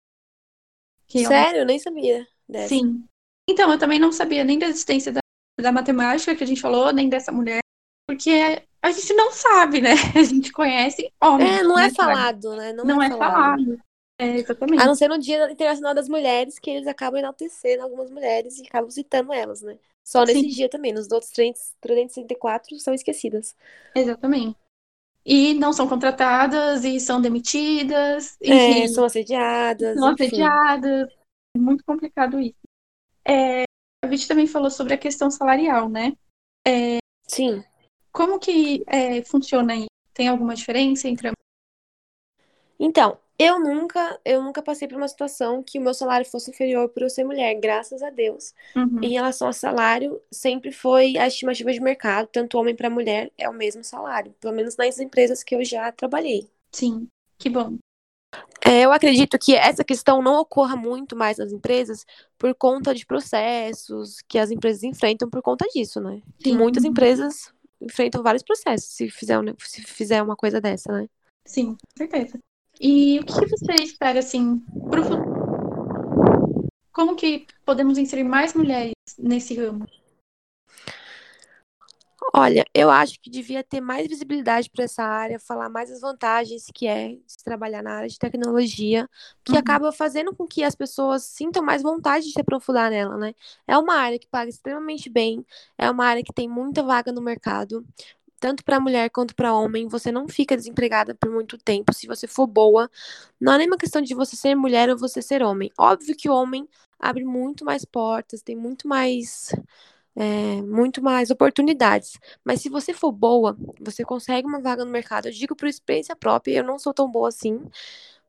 Que 1.07 1.27
Sério? 1.27 1.61
Eu 1.61 1.67
nem 1.67 1.79
sabia 1.79 2.27
dessa. 2.49 2.69
Sim. 2.69 3.05
Então, 3.49 3.71
eu 3.71 3.79
também 3.79 3.99
não 3.99 4.11
sabia 4.11 4.43
nem 4.43 4.59
da 4.59 4.67
existência 4.67 5.13
da, 5.13 5.21
da 5.61 5.73
matemática 5.73 6.35
que 6.35 6.45
a 6.45 6.47
gente 6.47 6.61
falou, 6.61 6.93
nem 6.93 7.09
dessa 7.09 7.31
mulher, 7.31 7.61
porque 8.07 8.63
a 8.83 8.91
gente 8.91 9.15
não 9.15 9.33
sabe, 9.33 9.81
né? 9.81 9.93
A 10.15 10.23
gente 10.23 10.53
conhece 10.53 11.11
homens. 11.21 11.61
É, 11.61 11.63
não 11.63 11.79
é 11.79 11.91
falado, 11.91 12.55
né? 12.55 12.73
Não, 12.73 12.85
não 12.85 13.03
é, 13.03 13.07
é, 13.07 13.11
falado. 13.11 13.33
falado. 13.33 13.81
É, 14.19 14.37
exatamente. 14.37 14.83
A 14.83 14.87
não 14.87 14.95
ser 14.95 15.09
no 15.09 15.19
Dia 15.19 15.51
Internacional 15.51 15.95
das 15.95 16.09
Mulheres, 16.09 16.59
que 16.59 16.71
eles 16.71 16.87
acabam 16.87 17.19
enaltecendo 17.19 17.83
algumas 17.83 18.11
mulheres 18.11 18.59
e 18.59 18.67
acabam 18.67 18.91
citando 18.91 19.33
elas, 19.33 19.63
né? 19.63 19.79
Só 20.05 20.23
nesse 20.25 20.41
Sim. 20.41 20.49
dia 20.49 20.69
também. 20.69 20.93
Nos 20.93 21.11
outros 21.11 21.33
364 21.33 22.79
são 22.79 22.93
esquecidas. 22.93 23.57
Exatamente. 23.95 24.57
E 25.25 25.55
não 25.55 25.73
são 25.73 25.89
contratadas 25.89 26.85
e 26.85 27.01
são 27.01 27.21
demitidas. 27.21 28.37
É, 28.43 28.55
enfim, 28.55 28.83
é, 28.83 28.89
são 28.89 29.05
assediadas. 29.05 29.99
São 29.99 30.13
enfim. 30.13 30.25
assediadas. 30.27 31.09
É 31.57 31.59
muito 31.59 31.83
complicado 31.85 32.39
isso. 32.39 32.59
É, 33.27 33.65
a 34.13 34.17
gente 34.17 34.29
também 34.29 34.47
falou 34.47 34.71
sobre 34.71 34.95
a 34.95 34.99
questão 34.99 35.31
salarial, 35.31 35.89
né? 35.89 36.13
É, 36.67 36.99
Sim. 37.27 37.63
Como 38.13 38.39
que 38.39 38.85
é, 38.87 39.23
funciona 39.23 39.73
aí? 39.73 39.87
Tem 40.13 40.29
alguma 40.29 40.55
diferença 40.55 41.09
entre 41.09 41.33
Então, 42.79 43.19
eu 43.37 43.59
nunca, 43.59 44.21
eu 44.25 44.43
nunca 44.43 44.63
passei 44.63 44.87
por 44.87 44.97
uma 44.97 45.09
situação 45.09 45.63
que 45.63 45.79
o 45.79 45.83
meu 45.83 45.93
salário 45.93 46.25
fosse 46.25 46.51
inferior 46.51 46.89
por 46.89 47.03
eu 47.03 47.11
ser 47.11 47.25
mulher, 47.25 47.55
graças 47.59 48.03
a 48.03 48.11
Deus. 48.11 48.55
Uhum. 48.77 49.01
Em 49.03 49.13
relação 49.13 49.49
ao 49.49 49.53
salário, 49.53 50.21
sempre 50.31 50.71
foi 50.71 51.17
a 51.19 51.27
estimativa 51.27 51.73
de 51.73 51.81
mercado, 51.81 52.29
tanto 52.33 52.57
homem 52.57 52.77
para 52.77 52.89
mulher 52.89 53.33
é 53.37 53.49
o 53.49 53.53
mesmo 53.53 53.83
salário, 53.83 54.33
pelo 54.41 54.55
menos 54.55 54.77
nas 54.77 55.01
empresas 55.01 55.43
que 55.43 55.55
eu 55.55 55.65
já 55.65 55.91
trabalhei. 55.91 56.49
Sim, 56.71 57.09
que 57.37 57.51
bom. 57.51 57.77
É, 58.66 58.80
eu 58.80 58.92
acredito 58.92 59.38
que 59.38 59.54
essa 59.54 59.85
questão 59.85 60.23
não 60.23 60.40
ocorra 60.40 60.75
muito 60.75 61.14
mais 61.14 61.37
nas 61.37 61.52
empresas 61.52 62.06
por 62.38 62.54
conta 62.54 62.94
de 62.94 63.04
processos 63.04 64.23
que 64.26 64.38
as 64.38 64.50
empresas 64.50 64.83
enfrentam 64.83 65.28
por 65.28 65.42
conta 65.42 65.66
disso, 65.75 66.00
né? 66.00 66.23
Sim. 66.42 66.56
Muitas 66.56 66.83
empresas 66.83 67.52
enfrentam 67.78 68.23
vários 68.23 68.42
processos 68.42 68.88
se 68.88 69.11
fizer, 69.11 69.38
se 69.59 69.83
fizer 69.83 70.23
uma 70.23 70.35
coisa 70.35 70.61
dessa, 70.62 70.90
né? 70.92 71.09
Sim, 71.44 71.76
certeza. 71.97 72.38
E 72.80 73.21
o 73.21 73.25
que 73.25 73.47
você 73.47 73.75
espera, 73.83 74.18
assim, 74.18 74.59
pro 74.90 75.04
futuro? 75.04 76.64
Como 76.90 77.16
que 77.16 77.47
podemos 77.66 77.99
inserir 77.99 78.25
mais 78.25 78.54
mulheres 78.54 78.94
nesse 79.18 79.54
ramo? 79.54 79.87
Olha, 82.33 82.64
eu 82.75 82.90
acho 82.90 83.21
que 83.21 83.31
devia 83.31 83.62
ter 83.62 83.81
mais 83.81 84.09
visibilidade 84.09 84.71
para 84.71 84.85
essa 84.85 85.04
área, 85.04 85.38
falar 85.38 85.69
mais 85.69 85.90
as 85.90 86.00
vantagens 86.00 86.66
que 86.75 86.87
é 86.87 87.11
de 87.11 87.45
trabalhar 87.45 87.83
na 87.83 87.95
área 87.95 88.09
de 88.09 88.19
tecnologia, 88.19 89.09
que 89.45 89.52
uhum. 89.52 89.59
acaba 89.59 89.93
fazendo 89.93 90.35
com 90.35 90.47
que 90.47 90.62
as 90.64 90.75
pessoas 90.75 91.25
sintam 91.25 91.62
mais 91.62 91.83
vontade 91.83 92.26
de 92.26 92.33
se 92.33 92.40
aprofundar 92.40 92.90
nela, 92.90 93.16
né? 93.16 93.35
É 93.66 93.76
uma 93.78 93.95
área 93.95 94.19
que 94.19 94.26
paga 94.26 94.49
extremamente 94.49 95.09
bem, 95.11 95.45
é 95.78 95.90
uma 95.90 96.07
área 96.07 96.23
que 96.25 96.33
tem 96.33 96.49
muita 96.49 96.83
vaga 96.83 97.12
no 97.12 97.21
mercado, 97.21 97.85
tanto 98.40 98.64
para 98.64 98.81
mulher 98.81 99.11
quanto 99.11 99.35
para 99.35 99.54
homem. 99.54 99.88
Você 99.88 100.12
não 100.12 100.28
fica 100.28 100.57
desempregada 100.57 101.14
por 101.14 101.31
muito 101.31 101.57
tempo 101.57 101.93
se 101.95 102.07
você 102.07 102.26
for 102.26 102.47
boa. 102.47 102.90
Não 103.40 103.54
é 103.54 103.59
nem 103.59 103.66
uma 103.66 103.78
questão 103.78 104.02
de 104.02 104.14
você 104.14 104.37
ser 104.37 104.54
mulher 104.54 104.90
ou 104.90 104.99
você 104.99 105.23
ser 105.23 105.43
homem. 105.43 105.71
Óbvio 105.78 106.16
que 106.16 106.28
o 106.28 106.35
homem 106.35 106.69
abre 106.99 107.25
muito 107.25 107.64
mais 107.64 107.85
portas, 107.85 108.43
tem 108.43 108.57
muito 108.57 108.88
mais 108.88 109.50
é, 110.16 110.62
muito 110.62 111.02
mais 111.02 111.30
oportunidades. 111.30 112.18
Mas 112.44 112.61
se 112.61 112.68
você 112.68 112.92
for 112.92 113.12
boa, 113.12 113.56
você 113.80 114.04
consegue 114.04 114.47
uma 114.47 114.61
vaga 114.61 114.85
no 114.85 114.90
mercado. 114.90 115.26
Eu 115.26 115.33
digo 115.33 115.56
por 115.56 115.68
experiência 115.68 116.14
própria, 116.14 116.59
eu 116.59 116.64
não 116.64 116.78
sou 116.78 116.94
tão 116.94 117.11
boa 117.11 117.28
assim. 117.28 117.61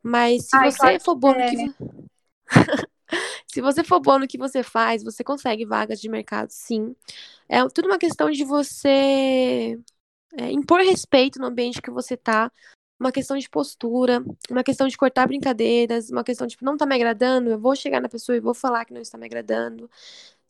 Mas 0.01 0.45
se 0.45 0.55
Ai, 0.55 0.71
você 0.71 0.99
for 0.99 1.15
boa 1.15 1.35
é. 1.35 1.51
no 1.51 1.73
que. 1.73 1.75
se 3.47 3.61
você 3.61 3.83
for 3.83 3.99
boa 3.99 4.19
no 4.19 4.27
que 4.27 4.37
você 4.37 4.63
faz, 4.63 5.03
você 5.03 5.23
consegue 5.23 5.65
vagas 5.65 5.99
de 5.99 6.09
mercado, 6.09 6.49
sim. 6.49 6.95
É 7.47 7.67
tudo 7.69 7.87
uma 7.87 7.97
questão 7.97 8.29
de 8.29 8.43
você 8.43 9.79
é, 10.37 10.51
impor 10.51 10.81
respeito 10.81 11.39
no 11.39 11.47
ambiente 11.47 11.81
que 11.81 11.91
você 11.91 12.17
tá, 12.17 12.51
uma 12.99 13.11
questão 13.11 13.37
de 13.37 13.49
postura, 13.49 14.23
uma 14.49 14.63
questão 14.63 14.87
de 14.87 14.97
cortar 14.97 15.27
brincadeiras, 15.27 16.09
uma 16.09 16.23
questão 16.23 16.47
de 16.47 16.51
tipo, 16.51 16.65
não 16.65 16.77
tá 16.77 16.85
me 16.85 16.95
agradando, 16.95 17.49
eu 17.49 17.59
vou 17.59 17.75
chegar 17.75 18.01
na 18.01 18.09
pessoa 18.09 18.35
e 18.35 18.39
vou 18.39 18.53
falar 18.53 18.85
que 18.85 18.93
não 18.93 19.01
está 19.01 19.17
me 19.17 19.25
agradando. 19.25 19.89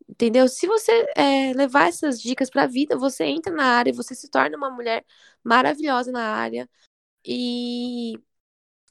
Entendeu? 0.07 0.47
Se 0.47 0.67
você 0.67 0.91
é, 1.15 1.51
levar 1.53 1.89
essas 1.89 2.21
dicas 2.21 2.49
para 2.49 2.63
a 2.63 2.67
vida, 2.67 2.97
você 2.97 3.23
entra 3.25 3.51
na 3.51 3.65
área, 3.65 3.93
você 3.93 4.13
se 4.13 4.29
torna 4.29 4.55
uma 4.55 4.69
mulher 4.69 5.03
maravilhosa 5.43 6.11
na 6.11 6.35
área 6.35 6.69
e 7.25 8.13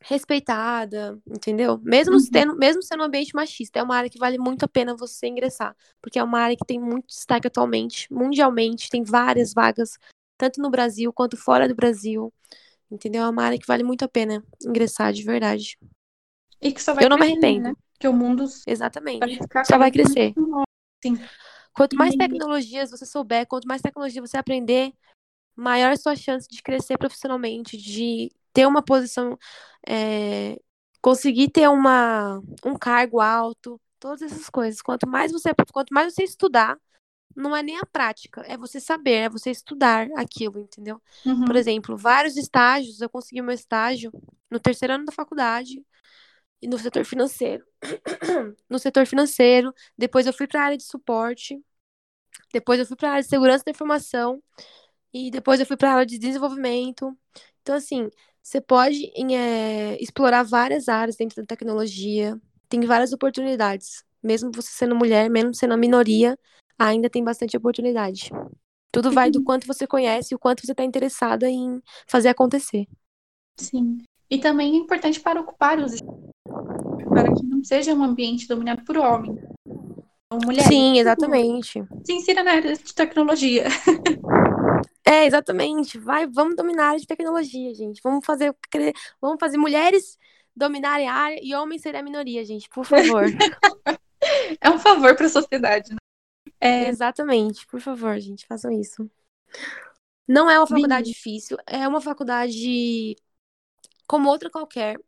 respeitada, 0.02 1.18
entendeu? 1.26 1.80
Mesmo, 1.82 2.14
uhum. 2.14 2.30
tendo, 2.30 2.56
mesmo 2.56 2.82
sendo 2.82 3.02
um 3.02 3.06
ambiente 3.06 3.34
machista, 3.34 3.78
é 3.78 3.82
uma 3.82 3.96
área 3.96 4.10
que 4.10 4.18
vale 4.18 4.36
muito 4.38 4.64
a 4.64 4.68
pena 4.68 4.94
você 4.94 5.28
ingressar, 5.28 5.74
porque 6.02 6.18
é 6.18 6.22
uma 6.22 6.40
área 6.40 6.56
que 6.56 6.66
tem 6.66 6.78
muito 6.78 7.06
destaque 7.06 7.46
atualmente, 7.46 8.12
mundialmente, 8.12 8.90
tem 8.90 9.02
várias 9.02 9.54
vagas, 9.54 9.96
tanto 10.36 10.60
no 10.60 10.68
Brasil 10.68 11.10
quanto 11.12 11.38
fora 11.38 11.66
do 11.66 11.74
Brasil, 11.74 12.30
entendeu? 12.90 13.22
É 13.22 13.28
uma 13.28 13.44
área 13.44 13.58
que 13.58 13.66
vale 13.66 13.82
muito 13.82 14.04
a 14.04 14.08
pena 14.08 14.44
ingressar, 14.62 15.12
de 15.12 15.22
verdade. 15.22 15.78
E 16.60 16.70
que 16.70 16.82
só 16.82 16.92
vai 16.92 17.04
Eu 17.04 17.08
não 17.08 17.16
me 17.16 17.24
arrependo. 17.24 17.70
Né? 17.70 17.74
Que 17.98 18.08
o 18.08 18.12
mundo 18.12 18.44
Exatamente. 18.66 19.38
Vai 19.52 19.64
só 19.64 19.78
vai 19.78 19.90
crescer. 19.90 20.34
Sim. 21.08 21.18
Quanto 21.72 21.96
mais 21.96 22.14
tecnologias 22.14 22.90
você 22.90 23.04
souber, 23.04 23.46
quanto 23.46 23.66
mais 23.66 23.82
tecnologia 23.82 24.22
você 24.22 24.36
aprender, 24.36 24.92
maior 25.56 25.92
a 25.92 25.96
sua 25.96 26.16
chance 26.16 26.48
de 26.48 26.62
crescer 26.62 26.98
profissionalmente, 26.98 27.76
de 27.76 28.30
ter 28.52 28.66
uma 28.66 28.82
posição, 28.82 29.38
é, 29.86 30.58
conseguir 31.02 31.50
ter 31.50 31.68
uma, 31.68 32.40
um 32.64 32.76
cargo 32.76 33.20
alto, 33.20 33.80
todas 33.98 34.22
essas 34.22 34.48
coisas. 34.48 34.80
Quanto 34.80 35.06
mais 35.08 35.32
você, 35.32 35.52
quanto 35.72 35.92
mais 35.92 36.14
você 36.14 36.22
estudar, 36.22 36.78
não 37.36 37.56
é 37.56 37.62
nem 37.62 37.78
a 37.78 37.86
prática, 37.86 38.42
é 38.46 38.56
você 38.56 38.78
saber, 38.80 39.14
é 39.24 39.28
você 39.28 39.50
estudar 39.50 40.06
aquilo, 40.16 40.60
entendeu? 40.60 41.02
Uhum. 41.26 41.44
Por 41.44 41.56
exemplo, 41.56 41.96
vários 41.96 42.36
estágios, 42.36 43.00
eu 43.00 43.10
consegui 43.10 43.42
meu 43.42 43.54
estágio 43.54 44.12
no 44.50 44.60
terceiro 44.60 44.94
ano 44.94 45.04
da 45.04 45.12
faculdade 45.12 45.84
e 46.64 46.66
no 46.66 46.78
setor 46.78 47.04
financeiro. 47.04 47.62
no 48.70 48.78
setor 48.78 49.06
financeiro, 49.06 49.72
depois 49.98 50.26
eu 50.26 50.32
fui 50.32 50.46
para 50.46 50.62
a 50.62 50.64
área 50.64 50.78
de 50.78 50.84
suporte, 50.84 51.62
depois 52.54 52.80
eu 52.80 52.86
fui 52.86 52.96
para 52.96 53.08
a 53.08 53.12
área 53.12 53.22
de 53.22 53.28
segurança 53.28 53.64
da 53.64 53.70
informação 53.70 54.42
e 55.12 55.30
depois 55.30 55.60
eu 55.60 55.66
fui 55.66 55.76
para 55.76 55.90
a 55.90 55.94
área 55.94 56.06
de 56.06 56.18
desenvolvimento. 56.18 57.14
Então, 57.60 57.74
assim, 57.76 58.08
você 58.42 58.62
pode 58.62 59.12
é, 59.34 60.02
explorar 60.02 60.42
várias 60.42 60.88
áreas 60.88 61.16
dentro 61.16 61.36
da 61.36 61.46
tecnologia, 61.46 62.40
tem 62.66 62.80
várias 62.80 63.12
oportunidades. 63.12 64.02
Mesmo 64.22 64.50
você 64.50 64.70
sendo 64.70 64.96
mulher, 64.96 65.28
mesmo 65.28 65.54
sendo 65.54 65.74
a 65.74 65.76
minoria, 65.76 66.38
ainda 66.78 67.10
tem 67.10 67.22
bastante 67.22 67.58
oportunidade. 67.58 68.30
Tudo 68.90 69.10
vai 69.10 69.30
do 69.30 69.44
quanto 69.44 69.66
você 69.66 69.86
conhece 69.86 70.32
e 70.32 70.34
o 70.34 70.38
quanto 70.38 70.64
você 70.64 70.72
está 70.72 70.82
interessada 70.82 71.50
em 71.50 71.82
fazer 72.06 72.28
acontecer. 72.28 72.86
Sim. 73.58 73.98
E 74.30 74.38
também 74.38 74.74
é 74.74 74.76
importante 74.78 75.20
para 75.20 75.40
ocupar 75.40 75.78
os 75.78 75.92
para 77.14 77.32
que 77.32 77.44
não 77.44 77.62
seja 77.62 77.94
um 77.94 78.02
ambiente 78.02 78.48
dominado 78.48 78.84
por 78.84 78.96
homens. 78.98 79.40
Mulheres. 80.44 80.66
Sim, 80.66 80.98
exatamente. 80.98 81.84
Se 82.04 82.12
insira 82.12 82.42
na 82.42 82.52
área 82.52 82.74
de 82.74 82.94
tecnologia. 82.94 83.64
É, 85.06 85.26
exatamente. 85.26 85.98
Vai, 85.98 86.26
vamos 86.26 86.56
dominar 86.56 86.84
a 86.84 86.88
área 86.88 87.00
de 87.00 87.06
tecnologia, 87.06 87.74
gente. 87.74 88.00
Vamos 88.02 88.24
fazer, 88.24 88.56
vamos 89.20 89.36
fazer 89.38 89.58
mulheres 89.58 90.18
dominarem 90.56 91.06
a 91.06 91.14
área 91.14 91.38
e 91.42 91.54
homens 91.54 91.82
serem 91.82 92.00
a 92.00 92.04
minoria, 92.04 92.42
gente, 92.42 92.68
por 92.70 92.86
favor. 92.86 93.24
é 94.60 94.70
um 94.70 94.78
favor 94.78 95.14
para 95.14 95.26
a 95.26 95.28
sociedade, 95.28 95.90
né? 95.90 95.98
É... 96.58 96.88
Exatamente, 96.88 97.66
por 97.66 97.80
favor, 97.80 98.18
gente, 98.18 98.46
façam 98.46 98.70
isso. 98.72 99.08
Não 100.26 100.48
é 100.48 100.58
uma 100.58 100.66
faculdade 100.66 101.06
Sim. 101.06 101.12
difícil, 101.12 101.58
é 101.66 101.86
uma 101.86 102.00
faculdade 102.00 103.14
como 104.06 104.30
outra 104.30 104.48
qualquer. 104.48 104.98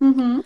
Uhum. 0.00 0.42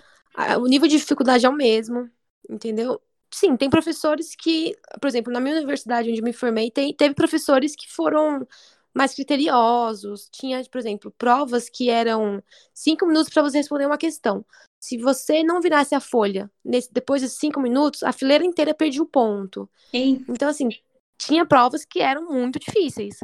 O 0.59 0.67
nível 0.67 0.89
de 0.89 0.97
dificuldade 0.97 1.45
é 1.45 1.49
o 1.49 1.53
mesmo, 1.53 2.11
entendeu? 2.49 3.01
Sim, 3.33 3.57
tem 3.57 3.71
professores 3.71 4.35
que, 4.35 4.77
por 5.01 5.07
exemplo, 5.07 5.33
na 5.33 5.40
minha 5.40 5.57
universidade 5.57 6.11
onde 6.11 6.23
me 6.23 6.33
formei, 6.33 6.71
tem, 6.71 6.93
teve 6.95 7.14
professores 7.14 7.77
que 7.77 7.90
foram 7.90 8.47
mais 8.93 9.14
criteriosos. 9.14 10.29
Tinha, 10.33 10.62
por 10.64 10.79
exemplo, 10.79 11.12
provas 11.16 11.69
que 11.69 11.88
eram 11.90 12.43
cinco 12.75 13.07
minutos 13.07 13.33
para 13.33 13.43
você 13.43 13.59
responder 13.59 13.87
uma 13.87 13.99
questão. 13.99 14.45
Se 14.81 14.97
você 14.99 15.43
não 15.43 15.61
virasse 15.61 15.95
a 15.95 16.01
folha 16.01 16.51
nesse, 16.64 16.93
depois 16.93 17.23
de 17.23 17.29
cinco 17.29 17.61
minutos, 17.61 18.03
a 18.03 18.12
fileira 18.12 18.45
inteira 18.45 18.75
perdia 18.75 19.03
o 19.03 19.07
ponto. 19.07 19.69
Então, 20.29 20.49
assim, 20.49 20.69
tinha 21.19 21.47
provas 21.47 21.85
que 21.85 22.01
eram 22.01 22.27
muito 22.27 22.59
difíceis. 22.59 23.19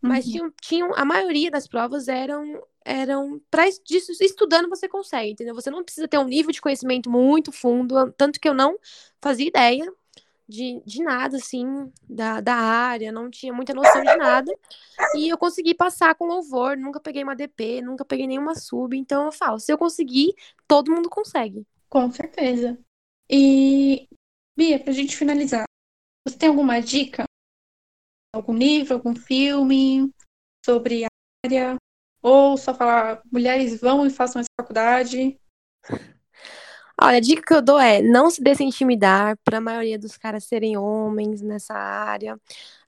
Mas 0.00 0.26
uhum. 0.26 0.32
tinham, 0.32 0.52
tinham, 0.60 0.94
a 0.94 1.04
maioria 1.04 1.50
das 1.50 1.66
provas 1.68 2.08
eram 2.08 2.62
eram 2.84 3.40
para 3.50 3.66
estudando 3.66 4.68
você 4.68 4.88
consegue, 4.88 5.32
entendeu? 5.32 5.54
Você 5.54 5.70
não 5.70 5.82
precisa 5.82 6.06
ter 6.06 6.18
um 6.18 6.24
nível 6.24 6.52
de 6.52 6.60
conhecimento 6.60 7.10
muito 7.10 7.50
fundo, 7.50 8.12
tanto 8.12 8.38
que 8.38 8.48
eu 8.48 8.54
não 8.54 8.76
fazia 9.20 9.48
ideia 9.48 9.90
de, 10.46 10.82
de 10.84 11.02
nada, 11.02 11.36
assim, 11.38 11.90
da, 12.08 12.40
da 12.40 12.54
área, 12.54 13.10
não 13.10 13.30
tinha 13.30 13.52
muita 13.52 13.72
noção 13.72 14.02
de 14.02 14.16
nada. 14.16 14.52
E 15.16 15.28
eu 15.28 15.38
consegui 15.38 15.74
passar 15.74 16.14
com 16.14 16.26
louvor, 16.26 16.76
nunca 16.76 17.00
peguei 17.00 17.22
uma 17.22 17.34
DP, 17.34 17.80
nunca 17.80 18.04
peguei 18.04 18.26
nenhuma 18.26 18.54
sub. 18.54 18.96
Então 18.96 19.24
eu 19.26 19.32
falo, 19.32 19.58
se 19.58 19.72
eu 19.72 19.78
conseguir, 19.78 20.34
todo 20.68 20.92
mundo 20.92 21.08
consegue. 21.08 21.66
Com 21.88 22.10
certeza. 22.10 22.78
E, 23.30 24.06
Bia, 24.56 24.78
pra 24.78 24.92
gente 24.92 25.16
finalizar, 25.16 25.64
você 26.26 26.36
tem 26.36 26.48
alguma 26.48 26.80
dica? 26.80 27.24
Algum 28.34 28.54
livro, 28.54 28.94
algum 28.94 29.14
filme 29.14 30.12
sobre 30.64 31.04
a 31.04 31.08
área? 31.46 31.76
Ou 32.24 32.56
só 32.56 32.74
falar, 32.74 33.22
mulheres 33.30 33.78
vão 33.80 34.06
e 34.06 34.10
façam 34.10 34.40
essa 34.40 34.48
faculdade? 34.58 35.38
Olha, 37.00 37.18
a 37.18 37.20
dica 37.20 37.42
que 37.42 37.52
eu 37.54 37.60
dou 37.62 37.78
é 37.78 38.00
não 38.00 38.30
se 38.30 38.42
deixe 38.42 38.64
para 39.44 39.58
a 39.58 39.60
maioria 39.60 39.98
dos 39.98 40.16
caras 40.16 40.44
serem 40.44 40.76
homens 40.76 41.42
nessa 41.42 41.74
área. 41.74 42.40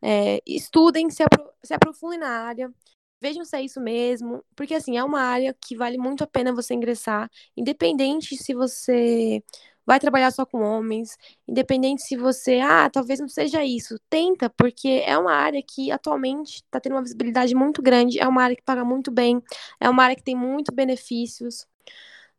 É, 0.02 0.40
estudem, 0.46 1.10
se, 1.10 1.22
apro 1.22 1.44
se 1.62 1.74
aprofundem 1.74 2.18
na 2.20 2.28
área, 2.28 2.72
vejam 3.20 3.44
se 3.44 3.56
é 3.56 3.62
isso 3.62 3.80
mesmo, 3.80 4.44
porque 4.54 4.74
assim, 4.74 4.96
é 4.96 5.04
uma 5.04 5.20
área 5.20 5.54
que 5.60 5.76
vale 5.76 5.98
muito 5.98 6.24
a 6.24 6.26
pena 6.26 6.54
você 6.54 6.74
ingressar, 6.74 7.30
independente 7.56 8.36
se 8.36 8.54
você 8.54 9.42
vai 9.86 10.00
trabalhar 10.00 10.30
só 10.32 10.44
com 10.44 10.62
homens, 10.62 11.16
independente 11.46 12.02
se 12.02 12.16
você, 12.16 12.60
ah, 12.60 12.90
talvez 12.90 13.20
não 13.20 13.28
seja 13.28 13.64
isso, 13.64 13.98
tenta, 14.10 14.50
porque 14.50 15.02
é 15.06 15.16
uma 15.16 15.32
área 15.32 15.62
que 15.62 15.90
atualmente 15.92 16.56
está 16.56 16.80
tendo 16.80 16.94
uma 16.94 17.02
visibilidade 17.02 17.54
muito 17.54 17.80
grande, 17.82 18.18
é 18.18 18.26
uma 18.26 18.42
área 18.42 18.56
que 18.56 18.62
paga 18.62 18.84
muito 18.84 19.10
bem, 19.10 19.42
é 19.80 19.88
uma 19.88 20.04
área 20.04 20.16
que 20.16 20.24
tem 20.24 20.34
muitos 20.34 20.74
benefícios. 20.74 21.66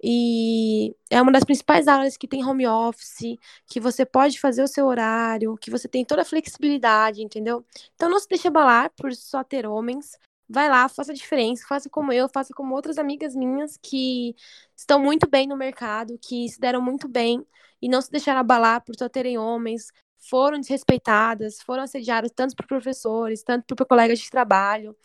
E 0.04 0.96
é 1.10 1.22
uma 1.22 1.32
das 1.32 1.44
principais 1.44 1.88
áreas 1.88 2.18
que 2.18 2.28
tem 2.28 2.46
home 2.46 2.68
office, 2.68 3.38
que 3.66 3.80
você 3.80 4.06
pode 4.06 4.40
fazer 4.40 4.62
o 4.62 4.68
seu 4.68 4.86
horário, 4.86 5.58
que 5.58 5.72
você 5.72 5.88
tem 5.88 6.06
toda 6.06 6.22
a 6.22 6.26
flexibilidade, 6.26 7.24
entendeu? 7.24 7.66
Então 7.96 8.10
não 8.10 8.20
se 8.20 8.28
deixe 8.30 8.48
abalar 8.48 8.92
por 8.96 9.14
só 9.14 9.44
ter 9.44 9.66
homens. 9.66 10.18
Vai 10.50 10.70
lá, 10.70 10.88
faça 10.88 11.12
a 11.12 11.16
diferença, 11.16 11.66
faça 11.68 11.90
como 11.90 12.14
eu, 12.14 12.30
faça 12.30 12.54
como 12.54 12.74
outras 12.74 12.98
amigas 12.98 13.36
minhas 13.36 13.78
que 13.78 14.34
estão 14.76 15.00
muito 15.00 15.30
bem 15.30 15.46
no 15.46 15.58
mercado, 15.58 16.18
que 16.22 16.48
se 16.48 16.60
deram 16.60 16.82
muito 16.82 17.08
bem 17.08 17.46
e 17.82 17.90
não 17.90 18.02
se 18.02 18.10
deixaram 18.10 18.40
abalar 18.40 18.84
por 18.84 18.96
só 18.96 19.10
terem 19.10 19.38
homens, 19.38 19.92
foram 20.18 20.60
desrespeitadas, 20.60 21.62
foram 21.62 21.84
assediadas 21.84 22.32
tanto 22.34 22.56
por 22.56 22.66
professores, 22.66 23.44
tanto 23.44 23.76
por 23.76 23.86
colegas 23.86 24.20
de 24.20 24.30
trabalho. 24.30 24.96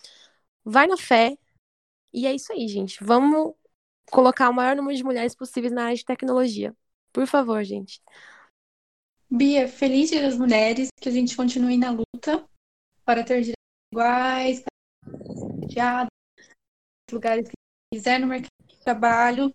Vai 0.65 0.87
na 0.87 0.97
fé. 0.97 1.37
E 2.13 2.27
é 2.27 2.35
isso 2.35 2.53
aí, 2.53 2.69
gente. 2.69 3.03
Vamos 3.03 3.55
colocar 4.11 4.49
o 4.49 4.55
maior 4.55 4.77
número 4.77 4.97
de 4.97 5.05
mulheres 5.05 5.35
possíveis 5.35 5.73
na 5.73 5.85
área 5.85 5.97
de 5.97 6.05
tecnologia. 6.05 6.77
Por 7.13 7.27
favor, 7.27 7.63
gente. 7.65 8.01
Bia, 9.31 9.67
feliz 9.67 10.11
Dia 10.11 10.23
das 10.23 10.37
Mulheres, 10.37 10.89
que 11.01 11.09
a 11.09 11.13
gente 11.13 11.35
continue 11.35 11.79
na 11.79 11.91
luta 11.91 12.47
para 13.05 13.25
ter 13.25 13.41
direitos 13.41 13.63
iguais, 13.91 14.63
para 15.75 16.07
lugares 17.11 17.49
que 17.49 17.55
quiser 17.93 18.19
no 18.19 18.27
mercado 18.27 18.51
de 18.67 18.79
trabalho, 18.81 19.55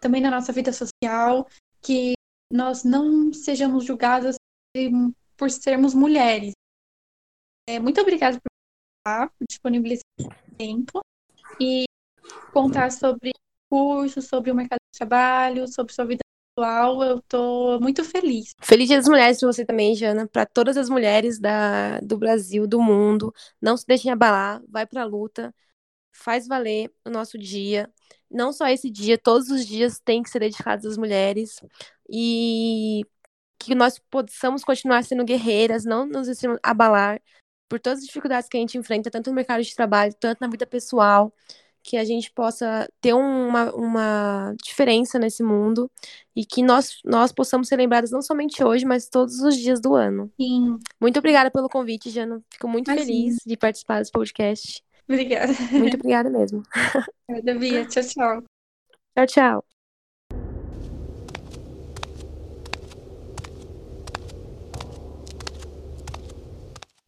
também 0.00 0.20
na 0.20 0.30
nossa 0.30 0.52
vida 0.52 0.72
social, 0.72 1.46
que 1.82 2.14
nós 2.52 2.84
não 2.84 3.32
sejamos 3.32 3.84
julgadas 3.84 4.36
por 5.36 5.50
sermos 5.50 5.94
mulheres. 5.94 6.52
É, 7.68 7.78
muito 7.78 8.00
obrigada 8.00 8.38
por 8.40 9.46
disponibilizar 9.48 10.02
tempo 10.58 11.00
e 11.60 11.84
contar 12.52 12.90
sobre 12.90 13.30
curso, 13.70 14.20
sobre 14.20 14.50
o 14.50 14.54
mercado 14.54 14.80
de 14.92 14.98
trabalho, 14.98 15.68
sobre 15.68 15.92
sua 15.92 16.04
vida 16.04 16.20
pessoal. 16.54 17.02
Eu 17.02 17.18
estou 17.18 17.80
muito 17.80 18.04
feliz. 18.04 18.54
Feliz 18.62 18.88
Dia 18.88 18.98
das 18.98 19.08
Mulheres 19.08 19.38
para 19.38 19.52
você 19.52 19.64
também, 19.64 19.94
Jana, 19.94 20.26
para 20.28 20.46
todas 20.46 20.76
as 20.76 20.88
mulheres 20.88 21.38
da, 21.38 22.00
do 22.00 22.18
Brasil, 22.18 22.66
do 22.66 22.80
mundo. 22.80 23.32
Não 23.60 23.76
se 23.76 23.86
deixem 23.86 24.10
abalar, 24.10 24.62
vai 24.68 24.86
para 24.86 25.02
a 25.02 25.04
luta, 25.04 25.54
faz 26.12 26.46
valer 26.46 26.92
o 27.04 27.10
nosso 27.10 27.38
dia. 27.38 27.90
Não 28.30 28.52
só 28.52 28.68
esse 28.68 28.90
dia, 28.90 29.18
todos 29.18 29.50
os 29.50 29.66
dias 29.66 30.00
têm 30.00 30.22
que 30.22 30.30
ser 30.30 30.40
dedicados 30.40 30.86
às 30.86 30.96
mulheres. 30.96 31.56
E 32.10 33.02
que 33.58 33.74
nós 33.74 33.98
possamos 34.10 34.64
continuar 34.64 35.04
sendo 35.04 35.24
guerreiras, 35.24 35.84
não 35.84 36.06
nos 36.06 36.26
deixemos 36.26 36.58
abalar 36.62 37.20
por 37.68 37.78
todas 37.78 38.00
as 38.00 38.06
dificuldades 38.06 38.48
que 38.48 38.56
a 38.56 38.60
gente 38.60 38.78
enfrenta, 38.78 39.10
tanto 39.10 39.30
no 39.30 39.36
mercado 39.36 39.62
de 39.62 39.74
trabalho, 39.74 40.14
tanto 40.18 40.40
na 40.40 40.48
vida 40.48 40.66
pessoal 40.66 41.32
que 41.82 41.96
a 41.96 42.04
gente 42.04 42.30
possa 42.32 42.88
ter 43.00 43.14
uma, 43.14 43.72
uma 43.74 44.54
diferença 44.62 45.18
nesse 45.18 45.42
mundo 45.42 45.90
e 46.34 46.44
que 46.44 46.62
nós, 46.62 47.00
nós 47.04 47.32
possamos 47.32 47.68
ser 47.68 47.76
lembradas 47.76 48.10
não 48.10 48.22
somente 48.22 48.62
hoje, 48.62 48.84
mas 48.84 49.08
todos 49.08 49.40
os 49.40 49.56
dias 49.56 49.80
do 49.80 49.94
ano. 49.94 50.30
Sim. 50.40 50.78
Muito 51.00 51.18
obrigada 51.18 51.50
pelo 51.50 51.68
convite, 51.68 52.10
Jana. 52.10 52.42
Fico 52.50 52.68
muito 52.68 52.90
Imagina. 52.90 53.06
feliz 53.06 53.36
de 53.44 53.56
participar 53.56 53.98
desse 53.98 54.12
podcast. 54.12 54.82
Obrigada. 55.08 55.52
Muito 55.72 55.94
obrigada 55.96 56.30
mesmo. 56.30 56.62
Obrigada, 57.28 57.58
Bia. 57.58 57.84
Tchau, 57.86 58.02
tchau. 58.02 58.42
Tchau, 59.16 59.26
tchau. 59.26 59.64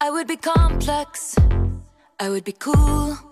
I 0.00 0.10
would 0.10 0.26
be 0.26 0.36
complex, 0.36 1.36
I 2.18 2.28
would 2.28 2.42
be 2.42 2.50
cool. 2.50 3.31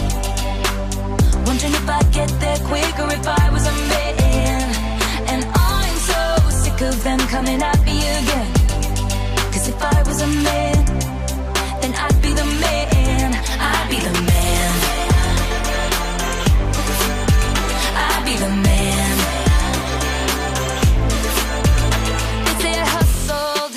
Wondering 1.61 1.83
if 1.83 1.89
I'd 1.89 2.11
get 2.11 2.29
there 2.39 2.57
quicker 2.57 3.13
if 3.13 3.27
I 3.27 3.49
was 3.51 3.67
a 3.67 3.71
man. 3.71 4.75
And 5.27 5.45
I'm 5.53 5.95
so 5.95 6.49
sick 6.49 6.81
of 6.81 7.03
them 7.03 7.19
coming 7.19 7.61
at 7.61 7.79
me 7.85 7.99
again. 7.99 8.51
Cause 9.53 9.67
if 9.67 9.79
I 9.79 10.01
was 10.07 10.21
a 10.21 10.27
man, 10.27 10.85
then 11.81 11.93
I'd 11.93 12.19
be 12.19 12.33
the 12.33 12.45
man. 12.45 13.35
I'd 13.59 13.87
be 13.91 13.99
the 13.99 14.11
man. 14.11 14.71
I'd 17.95 18.25
be 18.25 18.35
the 18.37 18.49
man. 18.49 19.17
They 22.45 22.55
say 22.63 22.73
I 22.79 22.85
hustled, 22.87 23.73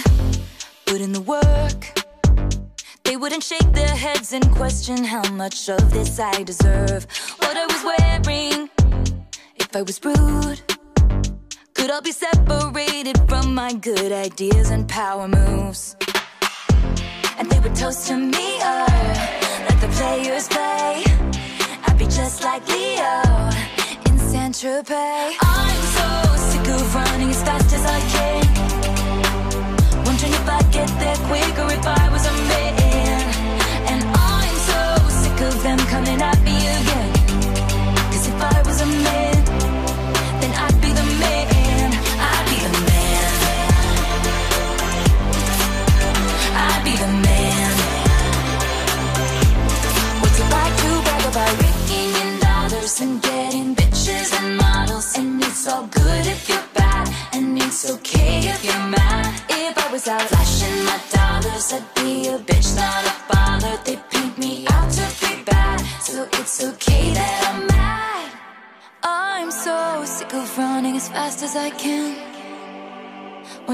put 0.87 1.03
in 1.03 1.12
the 1.12 1.20
work. 1.20 2.05
They 3.03 3.18
wouldn't 3.18 3.42
shake 3.42 3.73
their 3.73 3.94
heads 3.94 4.33
and 4.33 4.51
question 4.53 5.05
how 5.05 5.29
much 5.33 5.68
of 5.68 5.92
this 5.92 6.18
I 6.18 6.42
deserve. 6.44 7.07
What 7.38 7.57
I 7.59 7.73
if 8.16 9.74
I 9.74 9.83
was 9.83 10.00
rude, 10.05 10.61
could 11.74 11.90
I 11.90 12.00
be 12.00 12.12
separated 12.12 13.18
from 13.29 13.55
my 13.55 13.72
good 13.72 14.12
ideas 14.12 14.70
and 14.70 14.88
power 14.88 15.27
moves. 15.27 15.96
And 17.38 17.50
they 17.50 17.59
would 17.59 17.74
toast 17.74 18.07
to 18.09 18.16
me, 18.16 18.59
uh, 18.62 18.87
let 19.68 19.81
the 19.81 19.88
players 19.98 20.46
play. 20.48 21.03
I'd 21.87 21.98
be 21.98 22.05
just 22.05 22.44
like 22.44 22.66
Leo 22.68 23.50
in 24.07 24.18
Saint 24.18 24.55
Tropez. 24.55 25.35
I'm 25.40 25.83
so 25.98 26.09
sick 26.50 26.68
of 26.68 26.94
running 26.94 27.31
as 27.31 27.42
fast 27.42 27.74
as 27.74 27.85
I 27.85 28.00
can. 28.14 28.44
Wondering 30.05 30.33
if 30.33 30.48
I'd 30.48 30.70
get 30.72 30.88
there 31.00 31.16
quicker 31.27 31.66
if 31.72 31.87
I 31.87 32.09
was 32.11 32.24
a 32.27 32.33
man 32.33 33.22
And 33.90 34.05
I'm 34.05 34.57
so 34.70 35.09
sick 35.22 35.40
of 35.48 35.62
them 35.64 35.79
coming 35.79 36.22
at 36.22 36.43
be 46.85 46.97
the 46.97 47.07
man. 47.07 47.54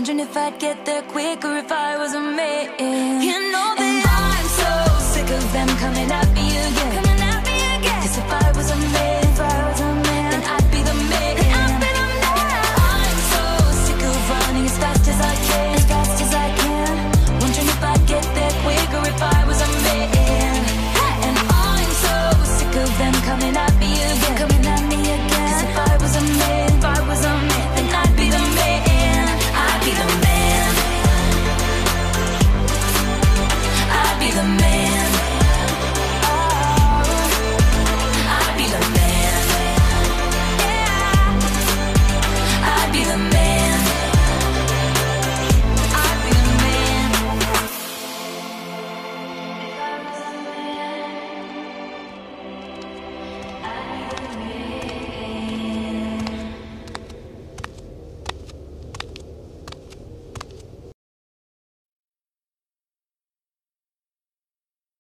Wondering 0.00 0.20
if 0.20 0.34
I'd 0.34 0.58
get 0.58 0.86
there 0.86 1.02
quicker 1.02 1.58
if 1.58 1.70
I 1.70 1.98
was 1.98 2.14
a 2.14 2.20
man. 2.20 3.20
You 3.20 3.52
know 3.52 3.74
that 3.76 3.80
and 3.80 4.02
I'm 4.08 4.46
so 4.48 4.98
sick 5.12 5.28
of 5.30 5.52
them 5.52 5.68
coming 5.76 6.10
at 6.10 6.26
me 6.32 6.56
again. 6.56 7.09